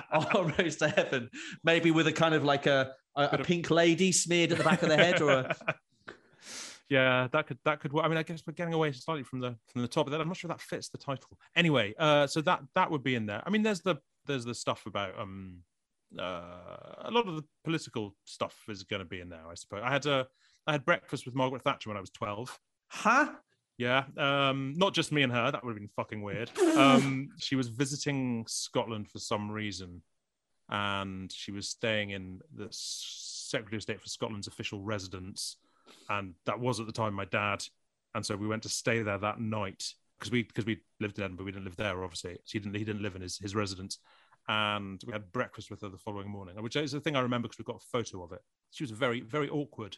[0.13, 1.29] arms raised to heaven,
[1.65, 4.83] maybe with a kind of like a, a, a pink lady smeared at the back
[4.83, 5.55] of the head, or a.
[6.89, 8.05] Yeah, that could that could work.
[8.05, 10.21] I mean, I guess we're getting away slightly from the from the top of that.
[10.21, 11.39] I'm not sure that fits the title.
[11.55, 13.41] Anyway, uh, so that that would be in there.
[13.43, 13.95] I mean, there's the
[14.27, 15.63] there's the stuff about um
[16.19, 19.81] uh, a lot of the political stuff is going to be in there, I suppose.
[19.83, 20.27] I had a
[20.65, 22.59] I had breakfast with Margaret Thatcher when I was 12.
[22.87, 23.31] Huh?
[23.77, 24.03] Yeah.
[24.17, 25.51] Um, not just me and her.
[25.51, 26.51] That would have been fucking weird.
[26.77, 30.01] Um, she was visiting Scotland for some reason.
[30.69, 35.57] And she was staying in the Secretary of State for Scotland's official residence.
[36.09, 37.63] And that was at the time my dad.
[38.15, 39.83] And so we went to stay there that night
[40.19, 41.47] because we because we lived in Edinburgh.
[41.47, 42.37] We didn't live there, obviously.
[42.45, 43.97] He didn't he didn't live in his, his residence.
[44.47, 47.47] And we had breakfast with her the following morning, which is the thing I remember
[47.47, 48.41] because we've got a photo of it.
[48.71, 49.97] She was very, very awkward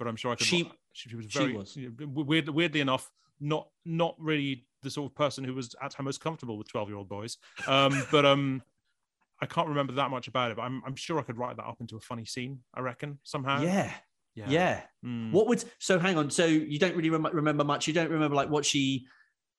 [0.00, 0.46] but I'm sure I could.
[0.46, 1.78] She, she was very she was.
[2.00, 6.22] Weird, weirdly enough, not not really the sort of person who was at her most
[6.22, 7.36] comfortable with 12 year old boys.
[7.66, 8.62] Um, but um,
[9.42, 10.56] I can't remember that much about it.
[10.56, 12.60] But I'm I'm sure I could write that up into a funny scene.
[12.74, 13.60] I reckon somehow.
[13.60, 13.92] Yeah.
[14.34, 14.46] Yeah.
[14.48, 14.80] yeah.
[15.04, 15.32] Mm.
[15.32, 16.30] What would so hang on?
[16.30, 17.86] So you don't really rem- remember much.
[17.86, 19.06] You don't remember like what she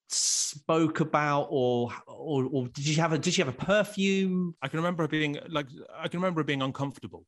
[0.10, 4.68] spoke about or, or or did she have a did she have a perfume i
[4.68, 5.68] can remember being like
[5.98, 7.26] i can remember being uncomfortable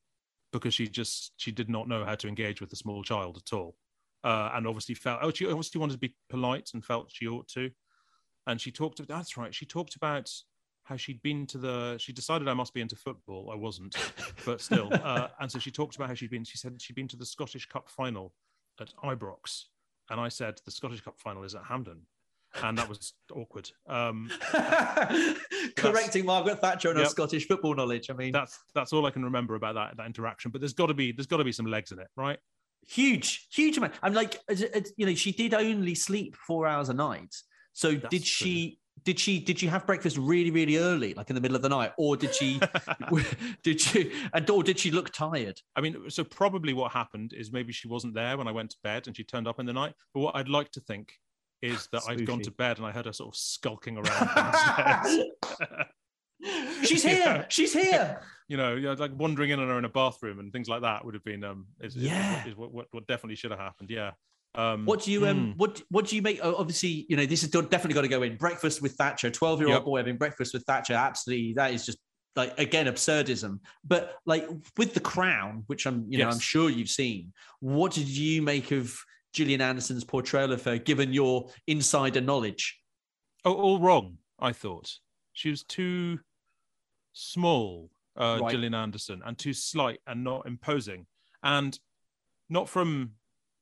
[0.54, 3.54] because she just she did not know how to engage with a small child at
[3.54, 3.76] all,
[4.24, 7.48] uh, and obviously felt oh she obviously wanted to be polite and felt she ought
[7.50, 7.70] to,
[8.48, 10.32] and she talked about that's right she talked about
[10.84, 13.50] how she'd been to the she decided I must be into football.
[13.52, 13.96] I wasn't
[14.46, 14.92] but still.
[15.04, 17.26] Uh, and so she talked about how she'd been she said she'd been to the
[17.26, 18.34] Scottish Cup final
[18.80, 19.66] at Ibrox.
[20.10, 22.02] And I said the Scottish Cup final is at Hampden
[22.62, 23.70] and that was awkward.
[23.88, 24.30] Um,
[25.76, 27.06] Correcting Margaret Thatcher on yep.
[27.06, 28.10] her Scottish football knowledge.
[28.10, 30.52] I mean, that's that's all I can remember about that that interaction.
[30.52, 32.38] But there's got to be there's got to be some legs in it, right?
[32.88, 33.94] Huge, huge amount.
[34.04, 34.40] I'm like,
[34.98, 37.34] you know, she did only sleep four hours a night.
[37.74, 38.80] So that's did she?
[39.06, 41.70] Did she did she have breakfast really really early, like in the middle of the
[41.70, 42.62] night, or did she
[43.64, 45.60] did she and or did she look tired?
[45.76, 48.78] I mean, so probably what happened is maybe she wasn't there when I went to
[48.84, 49.94] bed and she turned up in the night.
[50.14, 51.12] But what I'd like to think
[51.64, 55.26] is that I'd gone to bed and I heard her sort of skulking around.
[56.84, 57.18] She's here.
[57.18, 57.46] Yeah.
[57.50, 58.22] She's here.
[58.50, 61.14] You know, like wandering in on her in a bathroom and things like that would
[61.16, 63.90] have been um is, yeah is, is what, what, what definitely should have happened.
[63.90, 64.12] Yeah.
[64.54, 65.58] Um, what do you um mm.
[65.58, 66.40] what what do you make?
[66.44, 68.36] Obviously, you know this is definitely got to go in.
[68.36, 69.86] Breakfast with Thatcher, twelve year old yep.
[69.86, 70.94] boy having breakfast with Thatcher.
[70.94, 71.98] Absolutely, that is just
[72.36, 73.60] like again absurdism.
[73.86, 74.46] But like
[74.78, 76.30] with the Crown, which I'm you know.
[76.30, 77.32] I'm sure you've seen.
[77.62, 78.94] What did you make of
[79.34, 82.80] Gillian Anderson's portrayal of her, given your insider knowledge?
[83.44, 84.18] Oh, all wrong.
[84.40, 84.92] I thought
[85.34, 86.20] she was too
[87.14, 88.52] small, uh, right.
[88.52, 91.08] Gillian Anderson, and too slight and not imposing,
[91.42, 91.78] and
[92.50, 93.12] not from.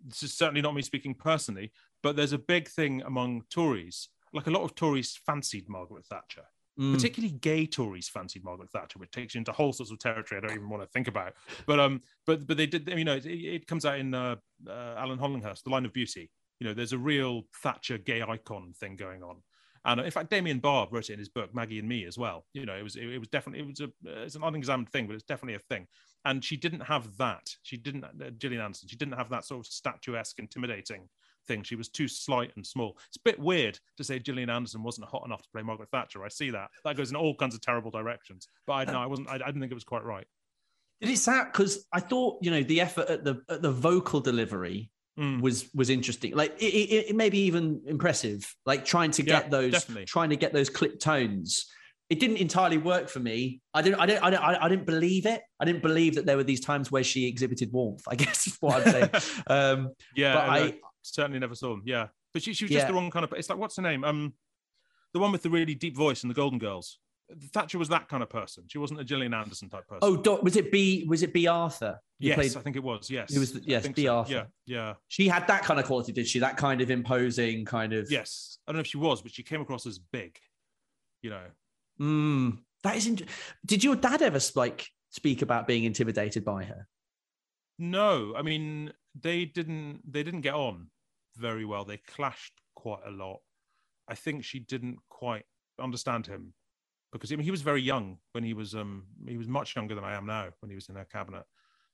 [0.03, 4.09] This is certainly not me speaking personally, but there's a big thing among Tories.
[4.33, 6.45] Like a lot of Tories fancied Margaret Thatcher.
[6.79, 6.93] Mm.
[6.93, 10.47] Particularly gay Tories fancied Margaret Thatcher, which takes you into whole sorts of territory I
[10.47, 11.33] don't even want to think about.
[11.67, 12.87] But um, but but they did.
[12.87, 16.31] You know, it, it comes out in uh, uh, Alan Hollinghurst, The Line of Beauty.
[16.59, 19.37] You know, there's a real Thatcher gay icon thing going on.
[19.83, 22.45] And in fact, Damian Barr wrote it in his book Maggie and Me as well.
[22.53, 25.07] You know, it was it, it was definitely it was a it's an unexamined thing,
[25.07, 25.87] but it's definitely a thing.
[26.23, 27.49] And she didn't have that.
[27.63, 28.89] She didn't uh, Gillian Anderson.
[28.89, 31.09] She didn't have that sort of statuesque, intimidating
[31.47, 31.63] thing.
[31.63, 32.97] She was too slight and small.
[33.07, 36.23] It's a bit weird to say Gillian Anderson wasn't hot enough to play Margaret Thatcher.
[36.23, 36.69] I see that.
[36.83, 38.47] That goes in all kinds of terrible directions.
[38.67, 39.29] But I no, I wasn't.
[39.29, 40.25] I, I didn't think it was quite right.
[41.01, 44.19] Did it sound because I thought you know the effort at the at the vocal
[44.19, 45.41] delivery mm.
[45.41, 46.35] was was interesting.
[46.35, 48.53] Like it, it, it, may be even impressive.
[48.65, 50.05] Like trying to get yeah, those definitely.
[50.05, 51.65] trying to get those clip tones.
[52.09, 53.61] It didn't entirely work for me.
[53.73, 53.99] I didn't.
[53.99, 54.23] I didn't.
[54.23, 54.43] I didn't.
[54.43, 55.41] I didn't believe it.
[55.59, 58.03] I didn't believe that there were these times where she exhibited warmth.
[58.07, 59.09] I guess is what I'm saying.
[59.47, 61.83] um, yeah, but I, certainly never saw them.
[61.85, 63.33] Yeah, but she, she was just the wrong kind of.
[63.33, 64.03] It's like what's her name?
[64.03, 64.33] Um,
[65.13, 66.97] the one with the really deep voice in the Golden Girls.
[67.53, 68.65] Thatcher was that kind of person.
[68.67, 69.99] She wasn't a Gillian Anderson type person.
[70.01, 71.05] Oh, was it Bea?
[71.07, 71.99] Was it Bea Arthur?
[72.19, 72.57] yes, played...
[72.57, 73.09] I think it was.
[73.09, 73.59] Yes, it was.
[73.65, 74.15] Yes, Bea so.
[74.17, 74.33] Arthur.
[74.33, 74.93] Yeah, yeah.
[75.07, 76.39] She had that kind of quality, did she?
[76.39, 78.11] That kind of imposing kind of.
[78.11, 80.37] Yes, I don't know if she was, but she came across as big.
[81.21, 81.43] You know.
[81.99, 83.07] Mm, that is.
[83.07, 83.29] Int-
[83.65, 86.87] did your dad ever like speak about being intimidated by her?
[87.81, 90.01] No, I mean they didn't.
[90.05, 90.91] They didn't get on
[91.35, 91.83] very well.
[91.83, 93.39] They clashed quite a lot.
[94.07, 95.45] I think she didn't quite
[95.79, 96.53] understand him
[97.11, 99.95] because I mean, he was very young when he was um he was much younger
[99.95, 101.45] than I am now when he was in her cabinet.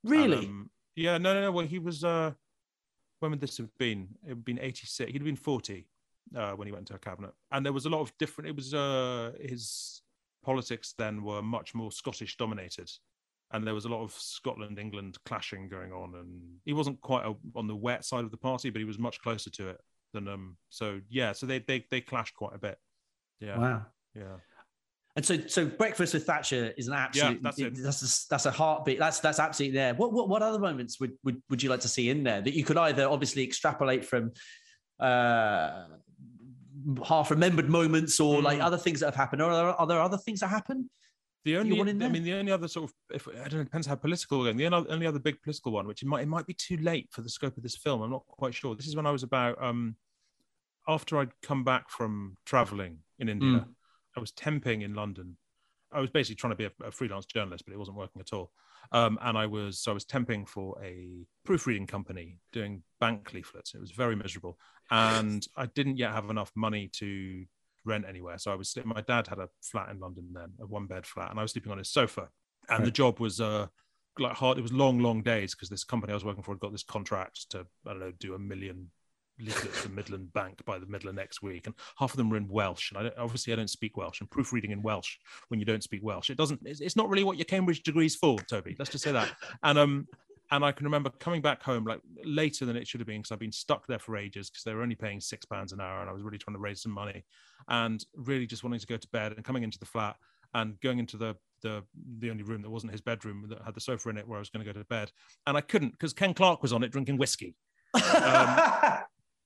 [0.04, 0.38] Really?
[0.38, 1.52] And, um, yeah, no, no, no.
[1.52, 2.04] Well, he was.
[2.04, 2.32] uh
[3.20, 4.10] When would this have been?
[4.24, 5.12] It would have been eighty six.
[5.12, 5.88] He'd have been forty
[6.36, 8.50] uh, when he went into her cabinet, and there was a lot of different.
[8.50, 10.02] It was uh his
[10.44, 12.90] politics then were much more Scottish dominated,
[13.52, 17.26] and there was a lot of Scotland England clashing going on, and he wasn't quite
[17.26, 19.82] a, on the wet side of the party, but he was much closer to it
[20.14, 20.58] than um.
[20.70, 22.78] So yeah, so they they they clashed quite a bit.
[23.40, 23.58] Yeah.
[23.58, 23.86] Wow.
[24.16, 24.38] Yeah.
[25.16, 27.34] And so, so breakfast with Thatcher is an absolute.
[27.34, 27.76] Yeah, that's it.
[27.76, 29.00] That's a, that's a heartbeat.
[29.00, 29.96] That's that's absolutely there.
[29.96, 32.54] What, what what other moments would, would would you like to see in there that
[32.54, 34.32] you could either obviously extrapolate from
[35.00, 35.86] uh,
[37.04, 38.44] half remembered moments or mm.
[38.44, 40.88] like other things that have happened, or are there, are there other things that happen?
[41.48, 43.88] The only, I mean, the only other sort of, if, I don't know, it depends
[43.88, 44.58] how political again.
[44.58, 47.08] The only, only other big political one, which it might, it might be too late
[47.12, 48.02] for the scope of this film.
[48.02, 48.76] I'm not quite sure.
[48.76, 49.96] This is when I was about, um,
[50.88, 53.60] after I'd come back from traveling in India.
[53.60, 53.74] Mm
[54.18, 55.38] I was temping in London.
[55.94, 58.34] I was basically trying to be a, a freelance journalist, but it wasn't working at
[58.34, 58.52] all.
[58.92, 63.76] Um, and I was so I was temping for a proofreading company doing bank leaflets.
[63.76, 64.58] It was very miserable,
[64.90, 67.46] and I didn't yet have enough money to
[67.88, 68.38] rent anywhere.
[68.38, 71.32] So I was my dad had a flat in London then, a one bed flat,
[71.32, 72.30] and I was sleeping on his sofa.
[72.70, 72.86] And right.
[72.86, 73.68] the job was uh,
[74.20, 74.58] like hard.
[74.58, 76.84] It was long, long days because this company I was working for had got this
[76.84, 78.92] contract to I don't know do a million
[79.40, 82.38] leaflets from Midland Bank by the middle of next week, and half of them were
[82.38, 82.92] in Welsh.
[82.92, 85.18] And I obviously I don't speak Welsh, and proofreading in Welsh
[85.48, 86.62] when you don't speak Welsh, it doesn't.
[86.66, 88.76] It's, it's not really what your Cambridge degree's for, Toby.
[88.78, 89.32] Let's just say that.
[89.64, 90.08] And um,
[90.52, 93.32] and I can remember coming back home like later than it should have been because
[93.32, 96.02] I've been stuck there for ages because they were only paying six pounds an hour,
[96.02, 97.26] and I was really trying to raise some money,
[97.68, 100.16] and really just wanting to go to bed and coming into the flat
[100.54, 101.84] and going into the the
[102.20, 104.40] the only room that wasn't his bedroom that had the sofa in it where I
[104.40, 105.12] was going to go to bed,
[105.46, 107.56] and I couldn't because Ken Clarke was on it drinking whiskey.
[107.94, 108.04] Um,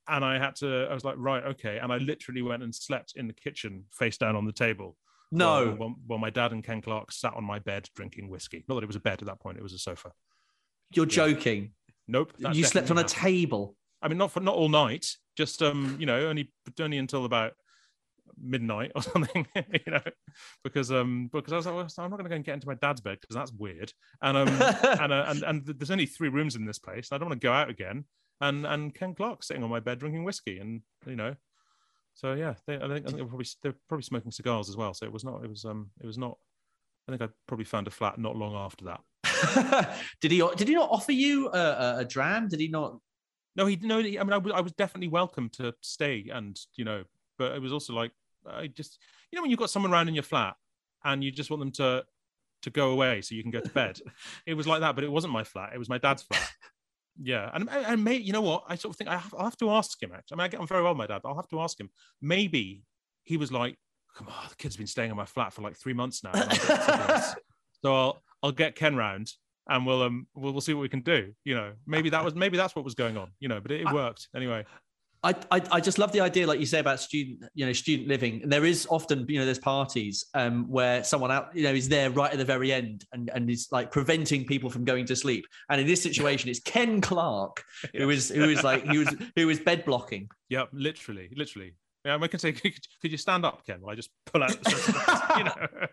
[0.07, 0.87] and I had to.
[0.89, 4.17] I was like, right, okay, and I literally went and slept in the kitchen, face
[4.17, 4.97] down on the table.
[5.31, 8.65] No, while, while, while my dad and Ken Clarke sat on my bed drinking whiskey.
[8.67, 10.11] Not that it was a bed at that point; it was a sofa.
[10.93, 11.11] You're yeah.
[11.11, 11.71] joking.
[12.07, 12.33] Nope.
[12.53, 13.75] You slept on a table.
[14.01, 15.07] I mean, not for not all night.
[15.37, 17.53] Just um, you know, only only until about
[18.41, 20.01] midnight or something, you know,
[20.63, 22.67] because um because I was like, well, I'm not going to go and get into
[22.67, 24.47] my dad's bed because that's weird, and um
[25.01, 27.09] and, uh, and and there's only three rooms in this place.
[27.11, 28.05] I don't want to go out again
[28.41, 31.35] and and Ken Clarke sitting on my bed drinking whiskey, and you know,
[32.15, 34.93] so yeah, they, I think, I think they're probably they're probably smoking cigars as well.
[34.93, 36.37] So it was not it was um it was not.
[37.07, 39.01] I think I probably found a flat not long after that.
[40.21, 42.47] did he did he not offer you a, a, a dram?
[42.47, 42.97] Did he not?
[43.55, 43.99] No, he no.
[43.99, 47.03] I mean, I was, I was definitely welcome to stay, and you know,
[47.37, 48.11] but it was also like
[48.49, 48.97] I just
[49.31, 50.55] you know when you've got someone around in your flat
[51.03, 52.03] and you just want them to
[52.63, 53.99] to go away so you can go to bed.
[54.45, 55.71] it was like that, but it wasn't my flat.
[55.73, 56.51] It was my dad's flat.
[57.21, 58.63] Yeah, and and may, you know what?
[58.67, 60.11] I sort of think I have, I'll have to ask him.
[60.13, 61.21] Actually, I mean, I get on very well with my dad.
[61.23, 61.89] but I'll have to ask him.
[62.21, 62.83] Maybe
[63.23, 63.77] he was like,
[64.15, 66.31] "Come on, the kid's been staying in my flat for like three months now."
[67.81, 69.31] so I'll I'll get Ken round
[69.69, 71.33] and we'll um we'll, we'll see what we can do.
[71.43, 73.31] You know, maybe that was maybe that's what was going on.
[73.39, 74.65] You know, but it, it worked anyway.
[75.23, 78.07] I, I, I just love the idea, like you say about student, you know, student
[78.07, 78.41] living.
[78.41, 81.87] And there is often, you know, there's parties um, where someone out, you know, is
[81.87, 85.15] there right at the very end and and is like preventing people from going to
[85.15, 85.45] sleep.
[85.69, 87.63] And in this situation, it's Ken Clarke
[87.95, 90.27] who is who is like who was who is bed blocking.
[90.49, 91.75] Yeah, literally, literally.
[92.03, 93.79] Yeah, I can say, could, could you stand up, Ken?
[93.81, 95.87] While I just pull out, the you know.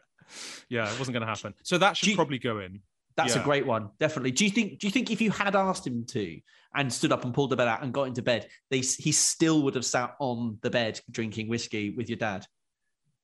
[0.69, 1.55] Yeah, it wasn't going to happen.
[1.63, 2.81] So that should you, probably go in.
[3.17, 3.43] That's yeah.
[3.43, 4.31] a great one, definitely.
[4.31, 4.79] Do you think?
[4.79, 6.41] Do you think if you had asked him to
[6.75, 9.63] and stood up and pulled the bed out and got into bed, they he still
[9.63, 12.47] would have sat on the bed drinking whiskey with your dad?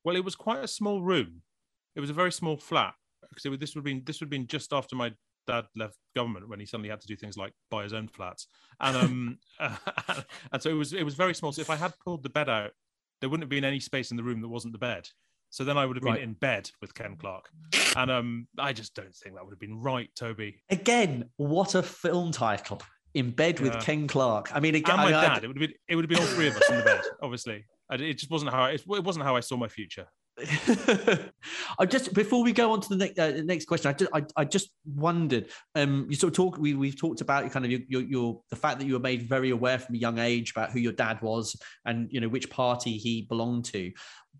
[0.02, 1.42] Well, it was quite a small room.
[1.94, 2.94] It was a very small flat
[3.28, 5.12] because this would have been this would have been just after my
[5.46, 8.48] dad left government when he suddenly had to do things like buy his own flats,
[8.80, 9.38] and um,
[10.52, 11.52] and so it was it was very small.
[11.52, 12.72] So if I had pulled the bed out,
[13.20, 15.08] there wouldn't have been any space in the room that wasn't the bed.
[15.54, 16.20] So then I would have been right.
[16.20, 17.48] in bed with Ken Clarke.
[17.94, 20.60] And um, I just don't think that would have been right, Toby.
[20.68, 22.82] Again, what a film title.
[23.14, 24.50] In bed with Ken Clarke.
[24.52, 25.30] I mean, again, and my I, dad.
[25.30, 26.82] I, it would have been it would have been all three of us in the
[26.82, 27.02] bed.
[27.22, 30.08] Obviously, it just wasn't how I, it wasn't how I saw my future.
[31.78, 34.24] I just before we go on to the next uh, next question, I just I,
[34.34, 35.50] I just wondered.
[35.76, 36.58] Um, you sort of talk.
[36.58, 39.28] We we've talked about kind of your, your, your the fact that you were made
[39.28, 42.50] very aware from a young age about who your dad was and you know which
[42.50, 43.92] party he belonged to.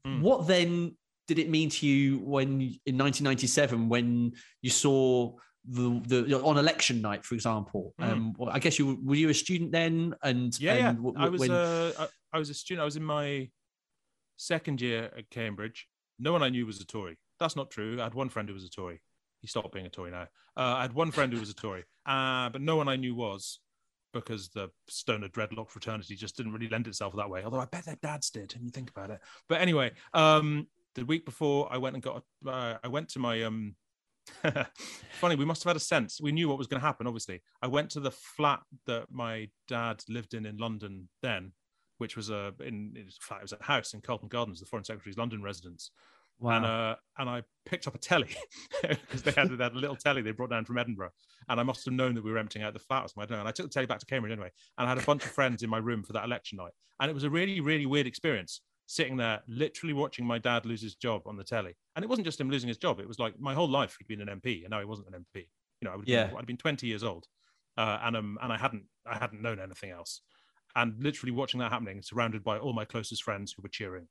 [0.05, 0.21] Mm.
[0.21, 0.97] What then
[1.27, 5.33] did it mean to you when in 1997 when you saw
[5.67, 7.95] the, the on election night, for example?
[8.01, 8.13] Mm.
[8.13, 10.93] Um, I guess you were you a student then, and yeah, and yeah.
[10.93, 11.51] W- I was when...
[11.51, 12.83] uh, I was a student.
[12.83, 13.49] I was in my
[14.37, 15.89] second year at Cambridge.
[16.19, 17.19] No one I knew was a Tory.
[17.41, 18.01] That's not true.
[18.01, 19.01] I had one friend who was a Tory.
[19.41, 20.29] He stopped being a Tory now.
[20.57, 23.15] Uh, I had one friend who was a Tory, uh, but no one I knew
[23.15, 23.61] was
[24.13, 27.43] because the stoner dreadlock fraternity just didn't really lend itself that way.
[27.43, 29.21] Although I bet their dads did, and you think about it.
[29.49, 33.43] But anyway, um, the week before I went and got uh, I went to my
[33.43, 33.77] um
[35.13, 36.21] funny we must have had a sense.
[36.21, 37.43] We knew what was going to happen obviously.
[37.63, 41.53] I went to the flat that my dad lived in in London then
[41.99, 44.85] which was a in it was, it was a house in Carlton Gardens the foreign
[44.85, 45.91] secretary's London residence.
[46.41, 46.57] Wow.
[46.57, 48.35] and uh and I picked up a telly
[48.83, 51.11] because they had a little telly they brought down from Edinburgh.
[51.49, 53.27] And I must have known that we were emptying out the flat or something I
[53.27, 53.41] don't know.
[53.41, 54.51] And I took the telly back to Cambridge anyway.
[54.79, 56.73] And I had a bunch of friends in my room for that election night.
[56.99, 60.83] And it was a really really weird experience sitting there literally watching my dad lose
[60.83, 61.75] his job on the telly.
[61.97, 63.01] And it wasn't just him losing his job.
[63.01, 65.25] It was like my whole life he'd been an MP and now he wasn't an
[65.25, 65.47] MP.
[65.81, 66.27] You know, I would yeah.
[66.27, 67.27] been, I'd been 20 years old.
[67.77, 70.21] Uh, and um, and I hadn't I hadn't known anything else.
[70.77, 74.07] And literally watching that happening, surrounded by all my closest friends who were cheering.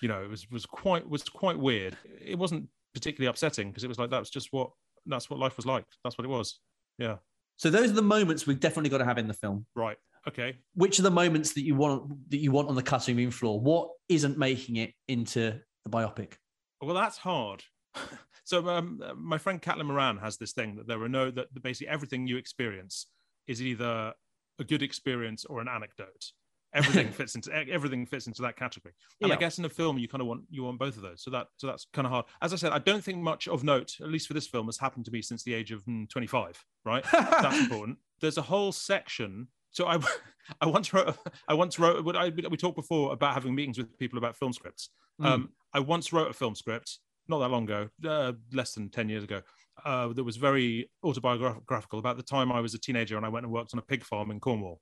[0.00, 1.96] You know, it was was quite was quite weird.
[2.24, 4.70] It wasn't particularly upsetting because it was like that was just what
[5.06, 5.84] that's what life was like.
[6.04, 6.60] That's what it was.
[6.98, 7.16] Yeah.
[7.56, 9.66] So those are the moments we've definitely got to have in the film.
[9.74, 9.98] Right.
[10.28, 10.58] Okay.
[10.74, 13.60] Which are the moments that you want that you want on the cutting room floor?
[13.60, 16.34] What isn't making it into the biopic?
[16.80, 17.62] Well, that's hard.
[18.44, 21.88] so um, my friend Caitlin Moran has this thing that there are no that basically
[21.88, 23.06] everything you experience
[23.46, 24.12] is either
[24.58, 26.32] a good experience or an anecdote.
[26.72, 28.94] Everything fits into everything fits into that category.
[29.20, 29.34] And yeah.
[29.34, 31.20] I guess in a film you kind of want you want both of those.
[31.20, 32.26] So that so that's kind of hard.
[32.42, 34.78] As I said, I don't think much of note, at least for this film, has
[34.78, 36.64] happened to me since the age of mm, 25.
[36.84, 37.98] Right, that's important.
[38.20, 39.98] There's a whole section so I,
[40.60, 41.16] I once wrote,
[41.48, 42.16] I once wrote.
[42.16, 44.90] I, we talked before about having meetings with people about film scripts.
[45.20, 45.26] Mm.
[45.26, 46.98] Um, I once wrote a film script
[47.28, 49.40] not that long ago, uh, less than ten years ago,
[49.84, 53.44] uh, that was very autobiographical about the time I was a teenager and I went
[53.44, 54.80] and worked on a pig farm in Cornwall.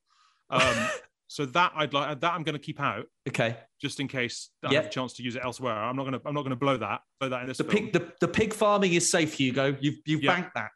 [0.50, 0.88] Um,
[1.28, 3.06] so that I'd like that I'm going to keep out.
[3.28, 3.56] Okay.
[3.80, 4.84] Just in case I yep.
[4.84, 5.74] have a chance to use it elsewhere.
[5.74, 6.20] I'm not going to.
[6.26, 7.02] I'm not going to blow that.
[7.20, 7.58] Blow that in this.
[7.58, 7.84] The film.
[7.84, 7.92] pig.
[7.92, 9.76] The, the pig farming is safe, Hugo.
[9.80, 10.34] You've you've yeah.
[10.34, 10.70] banked that.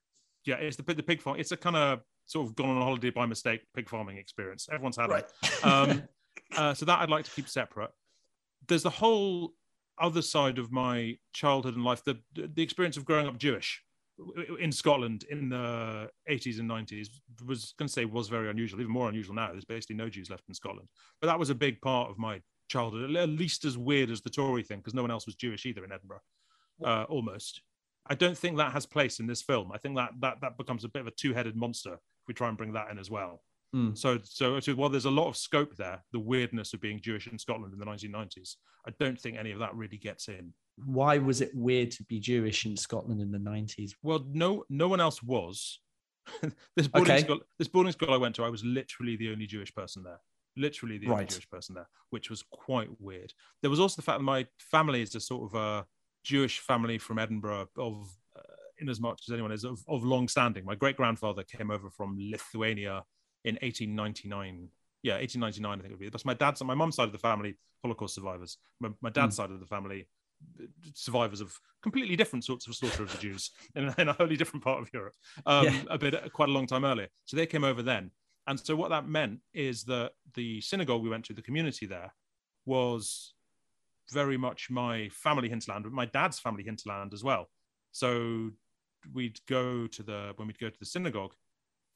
[0.44, 1.40] Yeah, it's the the pig farm.
[1.40, 4.68] It's a kind of sort of gone on a holiday by mistake pig farming experience.
[4.70, 5.24] Everyone's had right.
[5.42, 5.64] it.
[5.64, 6.02] Um,
[6.56, 7.90] uh, so that I'd like to keep separate.
[8.68, 9.54] There's the whole
[10.00, 13.82] other side of my childhood and life, the the experience of growing up Jewish
[14.60, 17.08] in Scotland in the 80s and 90s
[17.46, 19.50] was going to say was very unusual, even more unusual now.
[19.50, 20.88] There's basically no Jews left in Scotland,
[21.20, 24.30] but that was a big part of my childhood, at least as weird as the
[24.30, 26.20] Tory thing, because no one else was Jewish either in Edinburgh,
[26.84, 27.62] uh, almost.
[28.06, 29.70] I don't think that has place in this film.
[29.72, 31.98] I think that that that becomes a bit of a two-headed monster
[32.28, 33.42] we try and bring that in as well.
[33.74, 33.96] Mm.
[33.96, 37.26] So, so, so while there's a lot of scope there, the weirdness of being Jewish
[37.26, 38.56] in Scotland in the 1990s,
[38.86, 40.52] I don't think any of that really gets in.
[40.84, 43.92] Why was it weird to be Jewish in Scotland in the 90s?
[44.02, 45.80] Well, no, no one else was.
[46.76, 47.22] this boarding okay.
[47.22, 50.20] school, this boarding school I went to, I was literally the only Jewish person there.
[50.56, 51.14] Literally the right.
[51.14, 53.32] only Jewish person there, which was quite weird.
[53.62, 55.86] There was also the fact that my family is a sort of a
[56.24, 58.10] Jewish family from Edinburgh of
[58.82, 60.64] in as much as anyone is of, of long standing.
[60.64, 63.04] My great grandfather came over from Lithuania
[63.44, 64.68] in 1899.
[65.02, 66.08] Yeah, 1899, I think it would be.
[66.10, 68.58] That's my dad's, my mum's side of the family, Holocaust survivors.
[68.80, 69.38] My, my dad's mm.
[69.38, 70.06] side of the family,
[70.94, 74.62] survivors of completely different sorts of slaughter of the Jews in, in a wholly different
[74.62, 75.14] part of Europe,
[75.46, 75.82] um, yeah.
[75.90, 77.08] a bit quite a long time earlier.
[77.24, 78.10] So they came over then,
[78.46, 82.12] and so what that meant is that the synagogue we went to, the community there,
[82.64, 83.34] was
[84.10, 87.48] very much my family hinterland, but my dad's family hinterland as well.
[87.92, 88.50] So
[89.12, 91.32] we'd go to the when we'd go to the synagogue,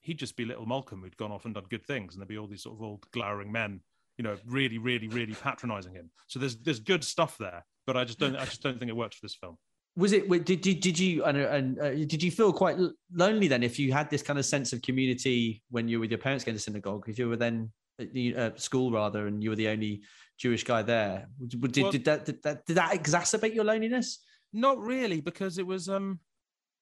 [0.01, 2.39] he'd just be little Malcolm who'd gone off and done good things, and there'd be
[2.39, 3.81] all these sort of old glowering men,
[4.19, 6.11] you know, really, really, really patronizing him.
[6.27, 8.97] So there's there's good stuff there, but I just don't I just don't think it
[8.97, 9.57] worked for this film.
[9.97, 10.29] Was it?
[10.45, 12.77] Did did, did you and, and uh, did you feel quite
[13.13, 13.63] lonely then?
[13.63, 16.45] If you had this kind of sense of community when you were with your parents
[16.45, 19.57] going to synagogue, if you were then at the uh, school rather, and you were
[19.57, 20.03] the only
[20.39, 24.19] Jewish guy there, did, well, did that did that did that exacerbate your loneliness?
[24.53, 26.21] Not really, because it was um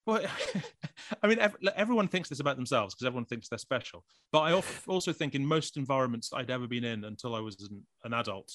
[0.07, 0.21] well,
[1.23, 1.39] I mean,
[1.77, 4.05] everyone thinks this about themselves because everyone thinks they're special.
[4.33, 7.83] But I also think in most environments I'd ever been in until I was an,
[8.05, 8.53] an adult,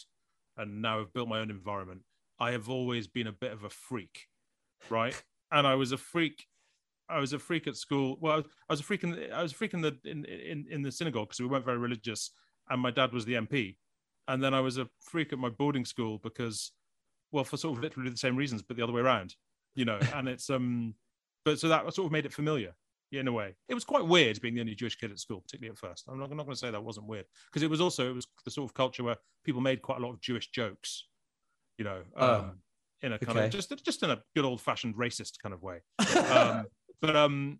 [0.57, 2.01] and now I've built my own environment,
[2.39, 4.27] I have always been a bit of a freak,
[4.89, 5.21] right?
[5.51, 6.45] And I was a freak.
[7.09, 8.17] I was a freak at school.
[8.21, 9.17] Well, I was a freak in.
[9.33, 11.79] I was a freak in the in in, in the synagogue because we weren't very
[11.79, 12.31] religious,
[12.69, 13.77] and my dad was the MP.
[14.27, 16.71] And then I was a freak at my boarding school because,
[17.31, 19.33] well, for sort of literally the same reasons, but the other way around,
[19.73, 19.97] you know.
[20.13, 20.93] And it's um
[21.45, 22.73] but so that sort of made it familiar
[23.11, 23.55] in a way.
[23.67, 26.05] It was quite weird being the only Jewish kid at school, particularly at first.
[26.07, 28.15] I'm not, I'm not going to say that wasn't weird because it was also it
[28.15, 31.07] was the sort of culture where people made quite a lot of Jewish jokes,
[31.77, 32.59] you know, oh, um,
[33.01, 33.45] in a kind okay.
[33.47, 35.79] of just just in a good old fashioned racist kind of way.
[36.31, 36.65] um,
[37.01, 37.59] but um,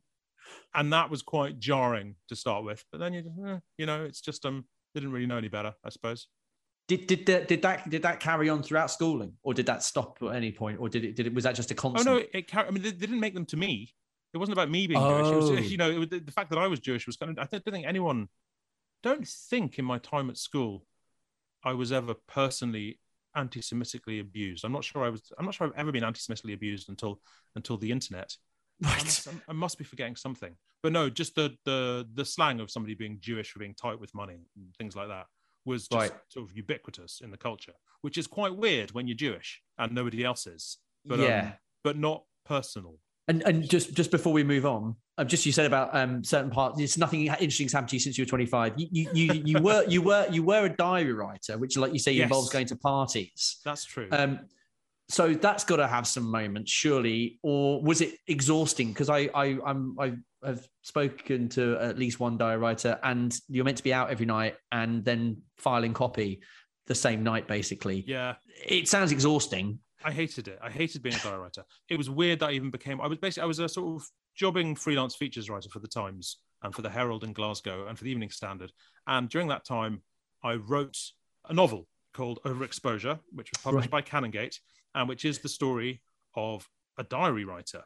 [0.76, 2.84] and that was quite jarring to start with.
[2.92, 5.90] But then you eh, you know it's just um didn't really know any better, I
[5.90, 6.28] suppose.
[6.90, 10.18] Did, did, did, did that did that carry on throughout schooling, or did that stop
[10.24, 12.08] at any point, or did it did it was that just a constant?
[12.08, 13.94] Oh no, it, I mean they, didn't make them to me.
[14.34, 15.20] It wasn't about me being oh.
[15.20, 15.32] Jewish.
[15.32, 15.54] It was, oh.
[15.70, 17.38] you know, was, the, fact that I was Jewish was kind of.
[17.38, 18.28] I don't, think anyone.
[19.04, 20.84] Don't think in my time at school,
[21.64, 23.00] I was ever personally
[23.36, 24.66] anti-Semitically abused.
[24.66, 25.32] I'm not sure I was.
[25.38, 27.22] I'm not sure I've ever been anti-Semitically abused until
[27.56, 28.36] until the internet.
[28.82, 28.94] Right.
[28.94, 30.56] I must, I must, be forgetting something.
[30.82, 34.16] But no, just the the the slang of somebody being Jewish for being tight with
[34.16, 35.28] money and things like that
[35.70, 36.20] was just right.
[36.28, 40.26] sort of ubiquitous in the culture, which is quite weird when you're Jewish and nobody
[40.26, 40.78] else is.
[41.06, 41.54] But, yeah, um,
[41.84, 42.96] but not personal.
[43.28, 46.50] And and just just before we move on, um, just you said about um, certain
[46.50, 46.80] parts.
[46.80, 48.74] It's nothing interesting happened to you since you were 25.
[48.78, 52.00] You you you, you were you were you were a diary writer, which, like you
[52.00, 52.24] say, yes.
[52.24, 53.60] involves going to parties.
[53.64, 54.08] That's true.
[54.12, 54.40] Um,
[55.10, 58.90] so that's got to have some moments, surely, or was it exhausting?
[58.90, 60.14] Because I I I'm I
[60.44, 64.26] have spoken to at least one diary writer, and you're meant to be out every
[64.26, 66.42] night and then filing copy
[66.88, 68.04] the same night, basically.
[68.08, 68.36] Yeah,
[68.66, 69.80] it sounds exhausting.
[70.04, 70.60] I hated it.
[70.62, 71.64] I hated being a diary writer.
[71.90, 73.02] It was weird that I even became.
[73.02, 76.38] I was basically I was a sort of jobbing freelance features writer for the Times
[76.64, 78.72] and for the Herald in Glasgow and for the Evening Standard.
[79.08, 80.02] And during that time,
[80.44, 80.98] I wrote
[81.48, 84.06] a novel called Overexposure, which was published right.
[84.06, 84.56] by Canongate
[84.96, 86.02] and which is the story
[86.36, 86.68] of
[86.98, 87.84] a diary writer,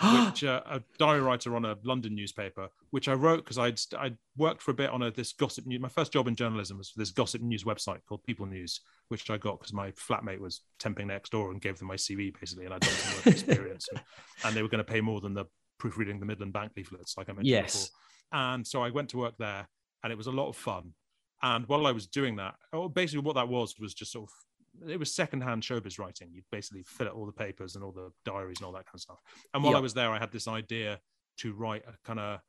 [0.26, 4.16] which uh, a diary writer on a London newspaper, which I wrote because I'd I'd
[4.36, 5.80] worked for a bit on a, this gossip news.
[5.80, 9.30] My first job in journalism was for this gossip news website called People News, which
[9.30, 12.64] I got because my flatmate was temping next door and gave them my CV basically,
[12.64, 14.00] and I'd done some work experience, and,
[14.44, 15.44] and, they were going to pay more than the
[15.78, 17.72] proofreading the Midland Bank leaflets, like I mentioned yes.
[17.72, 17.88] before.
[18.32, 19.68] And so I went to work there,
[20.02, 20.92] and it was a lot of fun.
[21.40, 24.34] And while I was doing that, oh, basically what that was was just sort of
[24.88, 26.30] it was secondhand showbiz writing.
[26.32, 28.94] You'd basically fill out all the papers and all the diaries and all that kind
[28.94, 29.18] of stuff.
[29.52, 29.78] And while yep.
[29.78, 31.00] I was there, I had this idea
[31.38, 32.40] to write a kind of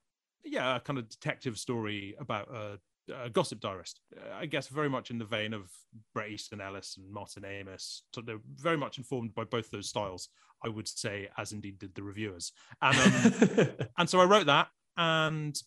[0.45, 2.79] yeah, a kind of detective story about a,
[3.13, 3.99] a, gossip diarist.
[4.33, 5.71] I guess very much in the vein of
[6.13, 8.03] Bret Easton Ellis and Martin Amis.
[8.13, 10.29] So they're very much informed by both those styles,
[10.63, 12.51] I would say, as indeed did the reviewers.
[12.81, 14.67] And um, and so I wrote that,
[14.97, 15.59] and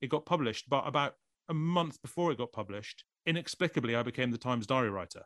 [0.00, 0.68] it got published.
[0.68, 1.14] But about
[1.48, 5.24] a month before it got published, inexplicably, I became the Times diary writer.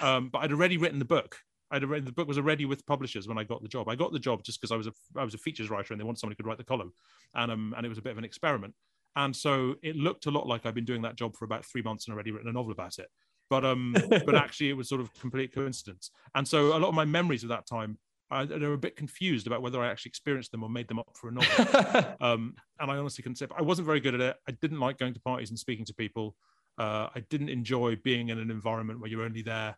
[0.00, 1.38] Um, but I'd already written the book.
[1.70, 3.88] I'd already, the book was already with publishers when I got the job.
[3.88, 6.00] I got the job just because I was a I was a features writer and
[6.00, 6.92] they wanted somebody who could write the column,
[7.34, 8.74] and um and it was a bit of an experiment.
[9.16, 11.82] And so it looked a lot like I'd been doing that job for about three
[11.82, 13.08] months and already written a novel about it.
[13.50, 16.10] But um but actually it was sort of complete coincidence.
[16.34, 17.98] And so a lot of my memories of that time
[18.30, 21.08] I, they're a bit confused about whether I actually experienced them or made them up
[21.14, 22.16] for a novel.
[22.20, 23.46] um, and I honestly couldn't say.
[23.56, 24.36] I wasn't very good at it.
[24.48, 26.34] I didn't like going to parties and speaking to people.
[26.76, 29.76] Uh, I didn't enjoy being in an environment where you're only there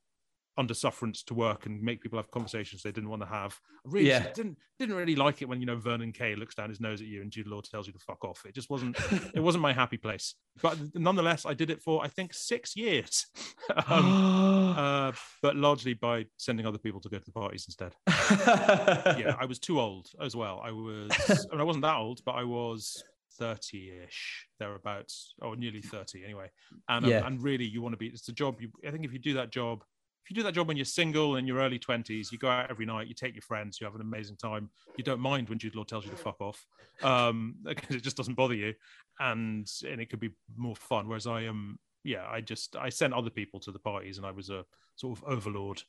[0.58, 3.58] under sufferance to work and make people have conversations they didn't want to have.
[3.86, 4.26] I really yeah.
[4.34, 7.06] didn't didn't really like it when you know Vernon Kay looks down his nose at
[7.06, 8.44] you and Jude Law tells you to fuck off.
[8.44, 8.98] It just wasn't
[9.34, 10.34] it wasn't my happy place.
[10.60, 13.26] But nonetheless, I did it for I think six years,
[13.86, 17.94] um, uh, but largely by sending other people to go to the parties instead.
[19.18, 20.60] yeah, I was too old as well.
[20.62, 23.02] I was I wasn't that old, but I was
[23.40, 26.50] 30-ish thereabouts or nearly 30 anyway
[26.88, 29.12] and um, and really you want to be it's a job you i think if
[29.12, 29.84] you do that job
[30.28, 32.70] if you do that job when you're single in your early 20s, you go out
[32.70, 34.68] every night, you take your friends, you have an amazing time.
[34.98, 36.66] You don't mind when Jude Law tells you to fuck off.
[37.02, 38.74] Um, because it just doesn't bother you.
[39.20, 41.08] And and it could be more fun.
[41.08, 44.26] Whereas I am, um, yeah, I just I sent other people to the parties and
[44.26, 44.66] I was a
[44.96, 45.82] sort of overlord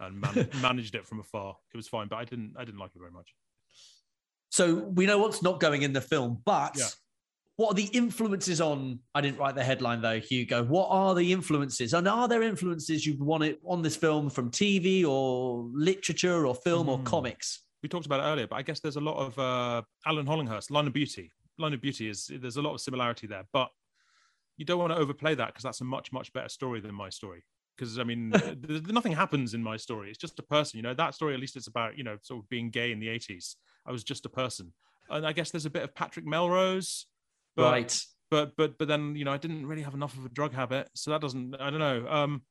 [0.00, 1.56] and man- managed it from afar.
[1.72, 3.36] It was fine, but I didn't I didn't like it very much.
[4.50, 6.86] So we know what's not going in the film, but yeah.
[7.56, 9.00] What are the influences on?
[9.14, 10.62] I didn't write the headline though, Hugo.
[10.64, 11.94] What are the influences?
[11.94, 16.54] And are there influences you want it on this film from TV or literature or
[16.54, 16.90] film mm.
[16.90, 17.04] or hmm.
[17.04, 17.62] comics?
[17.82, 20.70] We talked about it earlier, but I guess there's a lot of uh, Alan Hollinghurst,
[20.70, 21.30] Line of Beauty.
[21.58, 23.70] Line of Beauty is there's a lot of similarity there, but
[24.58, 27.08] you don't want to overplay that because that's a much much better story than my
[27.08, 27.44] story
[27.76, 28.32] because I mean,
[28.88, 30.08] nothing happens in my story.
[30.08, 30.94] It's just a person, you know.
[30.94, 33.56] That story, at least, it's about you know, sort of being gay in the '80s.
[33.86, 34.72] I was just a person,
[35.10, 37.06] and I guess there's a bit of Patrick Melrose,
[37.56, 38.00] but, right?
[38.30, 40.88] But but but then you know, I didn't really have enough of a drug habit,
[40.94, 41.54] so that doesn't.
[41.60, 42.06] I don't know.
[42.08, 42.42] Um,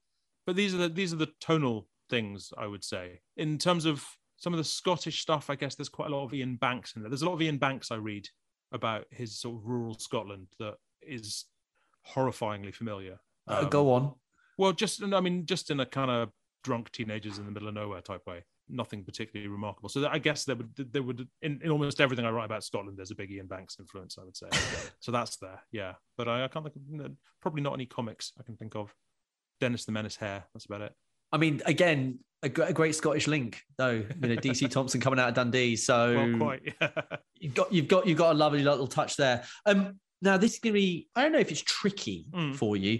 [0.45, 4.05] but these are the these are the tonal things I would say in terms of
[4.37, 5.49] some of the Scottish stuff.
[5.49, 7.09] I guess there's quite a lot of Iain Banks in there.
[7.09, 8.27] There's a lot of Iain Banks I read
[8.71, 11.45] about his sort of rural Scotland that is
[12.13, 13.19] horrifyingly familiar.
[13.47, 14.13] Uh, um, uh, go on.
[14.57, 16.29] Well, just I mean, just in a kind of
[16.63, 18.43] drunk teenagers in the middle of nowhere type way.
[18.69, 19.89] Nothing particularly remarkable.
[19.89, 22.97] So I guess there would there would in, in almost everything I write about Scotland,
[22.97, 24.17] there's a big Iain Banks influence.
[24.19, 24.47] I would say.
[24.99, 25.93] so that's there, yeah.
[26.17, 27.11] But I, I can't think of
[27.41, 28.93] probably not any comics I can think of.
[29.61, 30.45] Dennis the Menace hair.
[30.53, 30.93] That's about it.
[31.31, 33.91] I mean, again, a, a, great Scottish link, though.
[34.21, 36.73] You know, DC Thomson coming out of Dundee, so well, quite.
[37.39, 39.43] you've got you've got you've got a lovely little touch there.
[39.65, 41.07] Um, now this is going to be.
[41.15, 42.55] I don't know if it's tricky mm.
[42.55, 42.99] for you.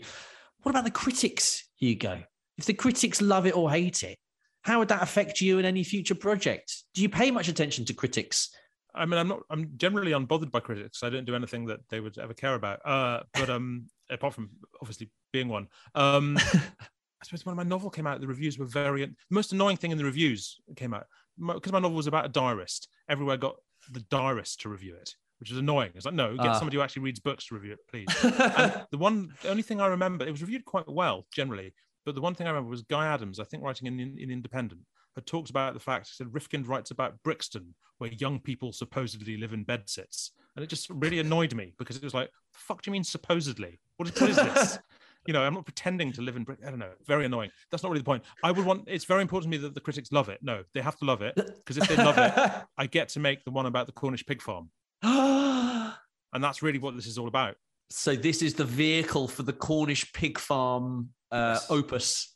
[0.64, 2.24] What about the critics, Hugo?
[2.58, 4.18] If the critics love it or hate it,
[4.66, 6.84] how would that affect you in any future project?
[6.96, 8.50] Do you pay much attention to critics?
[8.96, 9.42] I mean, I'm not.
[9.52, 11.04] I'm generally unbothered by critics.
[11.04, 12.80] I don't do anything that they would ever care about.
[12.84, 14.50] Uh, but um, apart from
[14.82, 19.06] obviously being one, um, I suppose when my novel came out, the reviews were very.
[19.06, 21.06] The most annoying thing in the reviews came out
[21.38, 22.88] because my novel was about a diarist.
[23.08, 23.58] Everywhere got
[23.92, 25.92] the diarist to review it which is annoying.
[25.96, 26.54] It's like, no, get uh.
[26.58, 28.08] somebody who actually reads books to review it, please.
[28.22, 31.74] the one, the only thing I remember, it was reviewed quite well generally,
[32.06, 34.82] but the one thing I remember was Guy Adams, I think, writing in, in Independent,
[35.16, 39.38] had talked about the fact, he said, Rifkind writes about Brixton, where young people supposedly
[39.38, 40.32] live in bedsits.
[40.56, 43.04] And it just really annoyed me because it was like, the fuck do you mean
[43.04, 43.80] supposedly?
[43.98, 44.80] What is, what is this?
[45.26, 46.66] you know, I'm not pretending to live in Britain.
[46.66, 46.92] I don't know.
[47.08, 47.50] Very annoying.
[47.72, 48.24] That's not really the point.
[48.44, 48.84] I would want.
[48.88, 50.40] It's very important to me that the critics love it.
[50.42, 52.34] No, they have to love it because if they love it,
[52.78, 54.70] I get to make the one about the Cornish pig farm.
[55.02, 57.56] and that's really what this is all about.
[57.90, 61.68] So this is the vehicle for the Cornish pig farm uh, yes.
[61.70, 62.36] opus.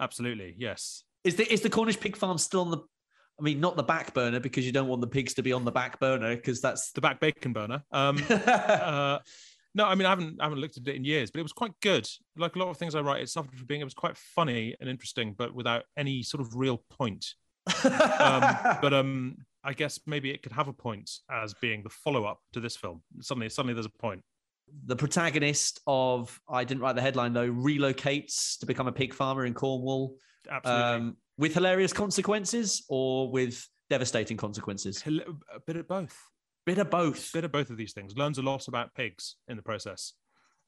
[0.00, 1.04] Absolutely, yes.
[1.24, 2.78] Is the is the Cornish pig farm still on the?
[2.78, 5.64] I mean, not the back burner because you don't want the pigs to be on
[5.64, 7.82] the back burner because that's the back bacon burner.
[7.90, 9.18] Um, uh,
[9.74, 11.52] no, I mean, I haven't I haven't looked at it in years, but it was
[11.52, 12.08] quite good.
[12.36, 14.74] Like a lot of things I write, it suffered from being it was quite funny
[14.80, 17.26] and interesting, but without any sort of real point.
[17.84, 22.24] um, but um, I guess maybe it could have a point as being the follow
[22.24, 23.02] up to this film.
[23.20, 24.22] Suddenly, suddenly there's a point.
[24.86, 29.46] The protagonist of I didn't write the headline though relocates to become a pig farmer
[29.46, 30.16] in Cornwall.
[30.50, 30.84] Absolutely.
[30.84, 35.02] Um, with hilarious consequences or with devastating consequences?
[35.06, 36.16] A bit of both.
[36.66, 37.32] Bit of both.
[37.32, 38.16] Bit of both of these things.
[38.16, 40.14] Learns a lot about pigs in the process.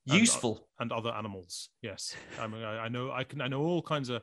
[0.05, 1.69] Useful and, and other animals.
[1.81, 3.41] Yes, I mean, I, I know I can.
[3.41, 4.23] I know all kinds of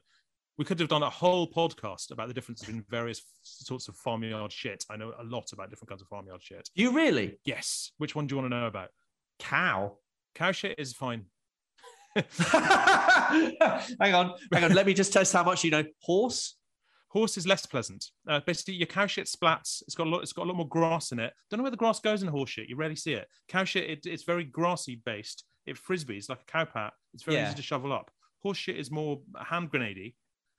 [0.60, 4.52] we could have done a whole podcast about the difference between various sorts of farmyard
[4.52, 4.84] shit.
[4.90, 6.70] I know a lot about different kinds of farmyard shit.
[6.76, 7.40] You really?
[7.46, 7.94] Yes.
[7.98, 8.90] Which one do you want to know about?
[9.40, 9.98] Cow.
[10.36, 11.26] Cow shit is fine.
[12.16, 13.56] hang
[14.14, 14.74] on, hang on.
[14.74, 15.84] Let me just test how much you know.
[16.02, 16.56] Horse.
[17.10, 18.06] Horse is less pleasant.
[18.28, 19.82] Uh, basically, your cow shit splats.
[19.88, 20.22] It's got a lot.
[20.22, 21.34] It's got a lot more grass in it.
[21.50, 22.70] Don't know where the grass goes in horse shit.
[22.70, 23.28] You rarely see it.
[23.48, 23.90] Cow shit.
[23.90, 25.46] It, it's very grassy based.
[25.66, 26.94] It frisbees like a cow pat.
[27.14, 27.48] It's very yeah.
[27.48, 28.12] easy to shovel up.
[28.44, 30.14] Horse shit is more hand grenadey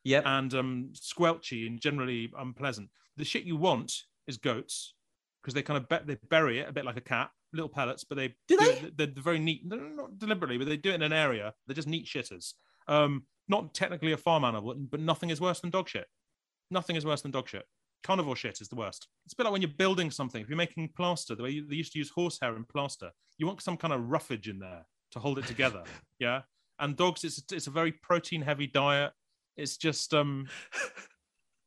[0.04, 0.24] Yep.
[0.26, 2.90] And um, squelchy and generally unpleasant.
[3.16, 3.92] The shit you want
[4.26, 4.94] is goats
[5.42, 8.04] because they kind of be- they bury it a bit like a cat, little pellets,
[8.04, 8.64] but they do, they?
[8.64, 11.54] It, they're very neat, not deliberately, but they do it in an area.
[11.66, 12.54] They're just neat shitters.
[12.88, 16.06] Um, not technically a farm animal, but nothing is worse than dog shit.
[16.70, 17.66] Nothing is worse than dog shit.
[18.02, 19.08] Carnivore shit is the worst.
[19.24, 20.40] It's a bit like when you're building something.
[20.40, 23.46] If you're making plaster, the way you, they used to use horsehair in plaster, you
[23.46, 25.82] want some kind of roughage in there to hold it together.
[26.18, 26.42] yeah.
[26.78, 29.12] And dogs, it's it's a very protein heavy diet.
[29.56, 30.46] It's just um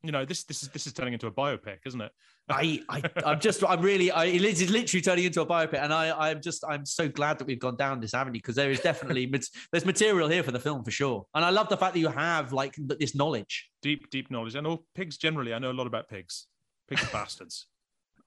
[0.03, 2.11] you know this this is this is turning into a biopic isn't it?
[2.49, 5.93] I i i'm just i'm really i it is literally turning into a biopic and
[5.93, 8.81] i i'm just i'm so glad that we've gone down this avenue because there is
[8.81, 9.25] definitely
[9.71, 11.25] there's material here for the film for sure.
[11.33, 13.69] And i love the fact that you have like this knowledge.
[13.81, 14.55] Deep deep knowledge.
[14.55, 16.47] And all pigs generally i know a lot about pigs.
[16.89, 17.67] Pigs are bastards.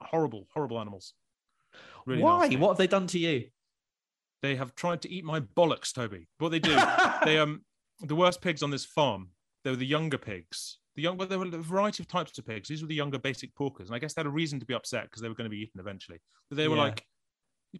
[0.00, 1.12] Horrible horrible animals.
[2.06, 2.40] Really why?
[2.40, 2.56] nasty.
[2.56, 3.48] what have they done to you?
[4.40, 6.28] They have tried to eat my bollocks toby.
[6.38, 6.74] What they do
[7.26, 7.66] they um
[8.00, 9.28] the worst pigs on this farm
[9.62, 10.78] They were the younger pigs.
[10.96, 12.68] The young, but there were a variety of types of pigs.
[12.68, 14.74] These were the younger basic porkers, and I guess they had a reason to be
[14.74, 16.18] upset because they were going to be eaten eventually.
[16.48, 16.82] But they were Yeah.
[16.84, 17.06] like,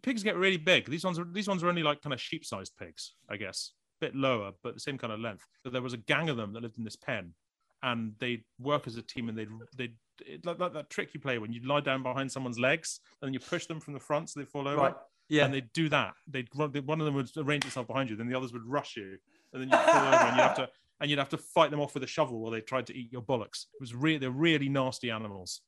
[0.02, 0.88] pigs get really big.
[0.90, 4.06] These ones are these ones are only like kind of sheep-sized pigs, I guess, a
[4.06, 5.46] bit lower, but the same kind of length.
[5.62, 7.34] So there was a gang of them that lived in this pen,
[7.82, 9.96] and they'd work as a team, and they'd they'd
[10.44, 13.40] like, like that trick you play when you lie down behind someone's legs and you
[13.40, 14.76] push them from the front so they fall over.
[14.80, 14.94] Right.
[15.28, 15.44] Yeah.
[15.44, 16.14] And they'd do that.
[16.26, 18.64] They'd run, they- one of them would arrange itself behind you, then the others would
[18.66, 19.18] rush you,
[19.52, 21.80] and then you'd fall over, and you'd have to and you'd have to fight them
[21.80, 23.66] off with a shovel while they tried to eat your bollocks.
[23.74, 25.60] It was really they're really nasty animals.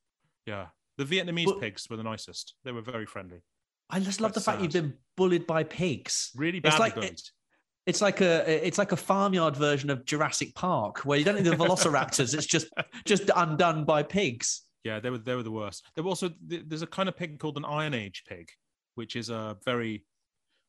[0.45, 0.67] Yeah,
[0.97, 2.55] the Vietnamese But- pigs were the nicest.
[2.63, 3.41] They were very friendly.
[3.89, 6.31] I just love Quite the fact you've been bullied by pigs.
[6.35, 7.19] Really It's like- bullied.
[7.85, 11.45] It's like a it's like a farmyard version of Jurassic Park where you don't need
[11.45, 12.35] the velociraptors.
[12.35, 12.67] it's just
[13.05, 14.61] just undone by pigs.
[14.83, 15.83] Yeah, they were they were the worst.
[15.95, 18.49] There were also there's a kind of pig called an Iron Age pig,
[18.93, 20.05] which is a very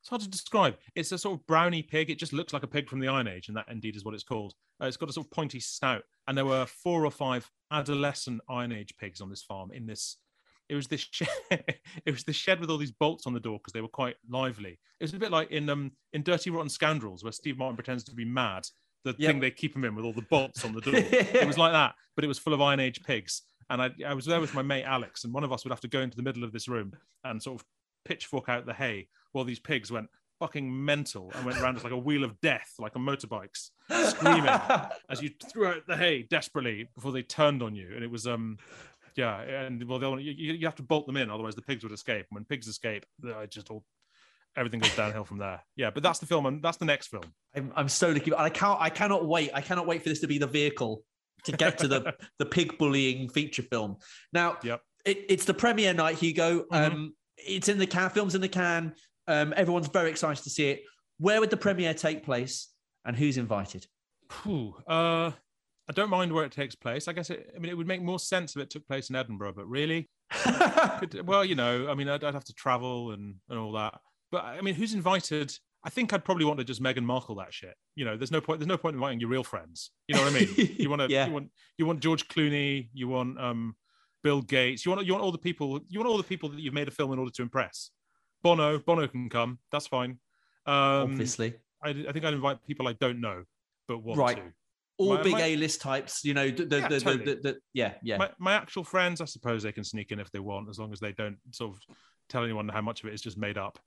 [0.00, 0.76] it's hard to describe.
[0.94, 2.10] It's a sort of brownie pig.
[2.10, 4.14] It just looks like a pig from the Iron Age, and that indeed is what
[4.14, 4.54] it's called.
[4.82, 8.40] Uh, it's got a sort of pointy snout, and there were four or five adolescent
[8.48, 9.70] Iron Age pigs on this farm.
[9.72, 10.16] In this,
[10.68, 13.58] it was this shed, it was the shed with all these bolts on the door
[13.58, 14.78] because they were quite lively.
[15.00, 18.04] It was a bit like in um in Dirty Rotten Scoundrels, where Steve Martin pretends
[18.04, 18.66] to be mad.
[19.04, 19.30] The Yep.
[19.30, 20.92] thing they keep him in with all the bolts on the door.
[20.94, 23.42] it was like that, but it was full of Iron Age pigs.
[23.70, 25.80] And I, I was there with my mate Alex, and one of us would have
[25.80, 26.92] to go into the middle of this room
[27.24, 27.66] and sort of
[28.04, 30.08] pitchfork out the hay while these pigs went
[30.38, 33.70] fucking mental and went around as like a wheel of death, like on motorbikes,
[34.10, 34.50] screaming
[35.10, 37.92] as you threw out the hay desperately before they turned on you.
[37.94, 38.56] And it was, um,
[39.16, 41.92] yeah, and well, they'll, you, you have to bolt them in, otherwise the pigs would
[41.92, 42.26] escape.
[42.30, 43.04] And when pigs escape,
[43.36, 43.84] I just all
[44.56, 45.60] everything goes downhill from there.
[45.76, 47.22] Yeah, but that's the film, and that's the next film.
[47.54, 48.34] I'm, I'm so looking.
[48.34, 48.80] I can't.
[48.80, 49.50] I cannot wait.
[49.54, 51.02] I cannot wait for this to be the vehicle
[51.44, 53.96] to get to the the pig bullying feature film.
[54.32, 54.80] Now, Yep.
[55.04, 56.64] it, it's the premiere night, Hugo.
[56.72, 56.92] Mhm.
[56.92, 58.10] Um, it's in the can.
[58.10, 58.94] Films in the can.
[59.28, 60.82] Um, everyone's very excited to see it.
[61.18, 62.68] Where would the premiere take place,
[63.04, 63.86] and who's invited?
[64.42, 65.32] Whew, uh,
[65.88, 67.08] I don't mind where it takes place.
[67.08, 69.16] I guess it, I mean it would make more sense if it took place in
[69.16, 70.08] Edinburgh, but really,
[70.98, 73.98] could, well, you know, I mean, I'd, I'd have to travel and and all that.
[74.30, 75.52] But I mean, who's invited?
[75.82, 77.74] I think I'd probably want to just Meghan Markle that shit.
[77.96, 78.60] You know, there's no point.
[78.60, 79.90] There's no point in inviting your real friends.
[80.06, 80.74] You know what I mean?
[80.78, 81.10] You want to.
[81.10, 81.26] Yeah.
[81.26, 81.50] You want.
[81.78, 82.88] You want George Clooney.
[82.92, 83.74] You want um,
[84.22, 84.84] Bill Gates.
[84.84, 85.06] You want.
[85.06, 85.80] You want all the people.
[85.88, 87.90] You want all the people that you've made a film in order to impress.
[88.42, 88.78] Bono.
[88.78, 89.58] Bono can come.
[89.72, 90.18] That's fine.
[90.66, 93.44] Um, Obviously, I, I think I'd invite people I don't know,
[93.88, 94.36] but want Right.
[94.36, 94.42] to.
[94.98, 96.24] all my- big A-list types.
[96.24, 97.24] You know, the the, Yeah, the, totally.
[97.24, 98.18] the, the, the yeah yeah.
[98.18, 100.92] My, my actual friends, I suppose they can sneak in if they want, as long
[100.92, 101.96] as they don't sort of
[102.28, 103.78] tell anyone how much of it is just made up.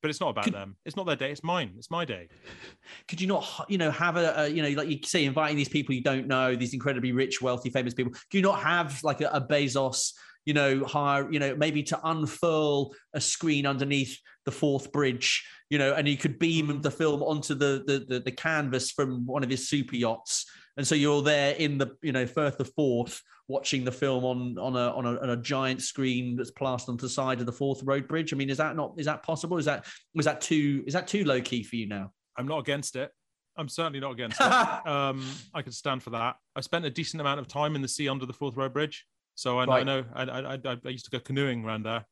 [0.00, 0.76] But it's not about Could- them.
[0.84, 1.32] It's not their day.
[1.32, 1.72] It's mine.
[1.76, 2.28] It's my day.
[3.08, 5.68] could you not you know have a, a you know like you say inviting these
[5.68, 9.20] people you don't know these incredibly rich wealthy famous people do you not have like
[9.22, 10.12] a, a bezos
[10.48, 15.78] you know hire you know maybe to unfurl a screen underneath the Forth bridge you
[15.78, 19.44] know and you could beam the film onto the the the, the canvas from one
[19.44, 20.46] of his super yachts
[20.78, 24.56] and so you're there in the you know Firth of Forth watching the film on
[24.58, 27.52] on a, on a on a giant screen that's plastered onto the side of the
[27.52, 28.32] Forth Road Bridge.
[28.32, 29.58] I mean, is that not is that possible?
[29.58, 32.12] Is that was that too is that too low key for you now?
[32.36, 33.10] I'm not against it.
[33.56, 34.46] I'm certainly not against it.
[34.86, 36.36] Um, I could stand for that.
[36.54, 39.04] I spent a decent amount of time in the sea under the Forth Road Bridge,
[39.38, 40.04] so I, I know.
[40.12, 42.04] I, I, I, used to go canoeing around there,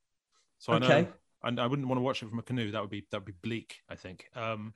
[0.60, 1.02] so I Okay.
[1.02, 1.08] know.
[1.42, 2.70] And I wouldn't want to watch it from a canoe.
[2.70, 3.74] That would be that would be bleak.
[3.88, 4.26] I think.
[4.36, 4.74] Um,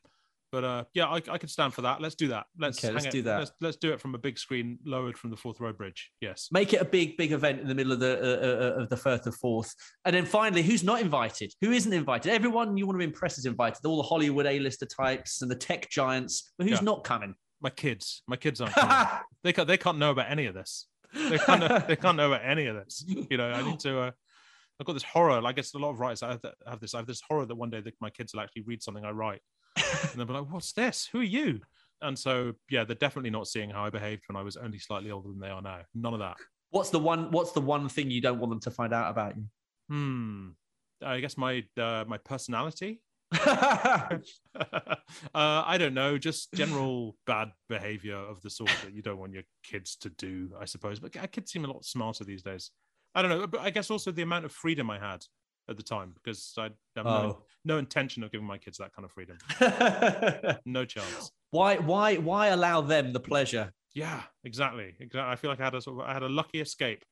[0.50, 2.00] but uh, yeah, I, I could stand for that.
[2.00, 2.46] Let's do that.
[2.58, 3.38] Let's Okay, let's do it- that.
[3.38, 6.10] Let's, let's do it from a big screen, lowered from the Forth Road Bridge.
[6.20, 6.48] Yes.
[6.50, 8.96] Make it a big big event in the middle of the uh, uh, of the
[8.96, 9.72] Firth of Forth,
[10.04, 11.52] and then finally, who's not invited?
[11.60, 12.32] Who isn't invited?
[12.32, 13.86] Everyone you want to impress is invited.
[13.86, 16.84] All the Hollywood A-lister types and the tech giants, but who's Yeah.
[16.84, 17.34] not coming?
[17.62, 18.22] My kids.
[18.26, 18.74] My kids aren't.
[18.74, 19.06] coming.
[19.44, 19.68] they can't.
[19.68, 20.88] They can't know about any of this.
[21.14, 21.60] They can't.
[21.60, 23.04] Know, they can't know about any of this.
[23.08, 23.50] You know.
[23.50, 24.00] I need to.
[24.00, 24.10] Uh,
[24.78, 25.40] I've got this horror.
[25.40, 26.22] Like it's a lot of writers.
[26.22, 26.94] I have, that- have this.
[26.94, 29.10] I have this horror that one day that my kids will actually read something I
[29.10, 29.40] write,
[29.76, 31.08] and they'll be like, "What's this?
[31.12, 31.60] Who are you?"
[32.02, 35.10] And so, yeah, they're definitely not seeing how I behaved when I was only slightly
[35.10, 35.80] older than they are now.
[35.94, 36.38] None of that.
[36.70, 37.30] What's the one?
[37.30, 39.44] What's the one thing you don't want them to find out about you?
[39.88, 40.48] Hmm.
[41.02, 43.02] I guess my uh, my personality.
[44.54, 44.96] uh,
[45.34, 49.44] I don't know, just general bad behavior of the sort that you don't want your
[49.62, 51.00] kids to do, I suppose.
[51.00, 52.70] But kids seem a lot smarter these days.
[53.14, 55.24] I don't know, but I guess also the amount of freedom I had
[55.68, 57.42] at the time because I have no, Oh.
[57.64, 59.38] no intention of giving my kids that kind of freedom.
[60.64, 61.30] No chance.
[61.50, 61.76] why?
[61.76, 62.16] Why?
[62.16, 63.72] Why allow them the pleasure?
[63.94, 64.94] Yeah, exactly.
[65.00, 65.20] Exactly.
[65.32, 67.04] I feel like I had a sort of I had a lucky escape,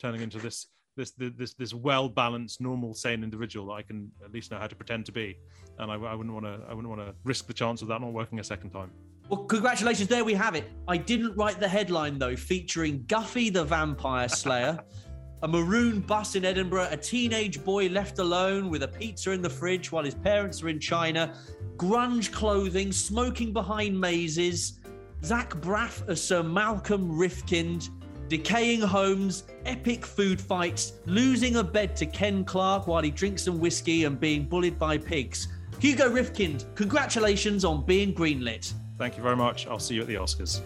[0.00, 0.66] turning into this
[0.96, 4.66] this this this well balanced, normal, sane individual that I can at least know how
[4.66, 5.36] to pretend to be,
[5.78, 8.00] and I, I wouldn't want to I wouldn't want to risk the chance of that
[8.00, 8.90] not working a second time.
[9.28, 10.08] Well, congratulations.
[10.08, 10.70] There we have it.
[10.86, 14.78] I didn't write the headline, though, featuring Buffy the Vampire Slayer,
[15.42, 19.50] a maroon bus in Edinburgh, a teenage boy left alone with a pizza in the
[19.50, 21.34] fridge while his parents are in China,
[21.76, 24.80] grunge clothing, smoking behind mazes,
[25.24, 27.90] Zach Braff as Sir Malcolm Rifkind,
[28.28, 33.60] decaying homes, epic food fights, losing a bed to Ken Clarke while he drinks some
[33.60, 35.48] whiskey and being bullied by pigs.
[35.78, 38.72] Hugo Rifkind, congratulations on being greenlit.
[38.98, 39.66] Thank you very much.
[39.66, 40.62] I'll see you at the Oscars.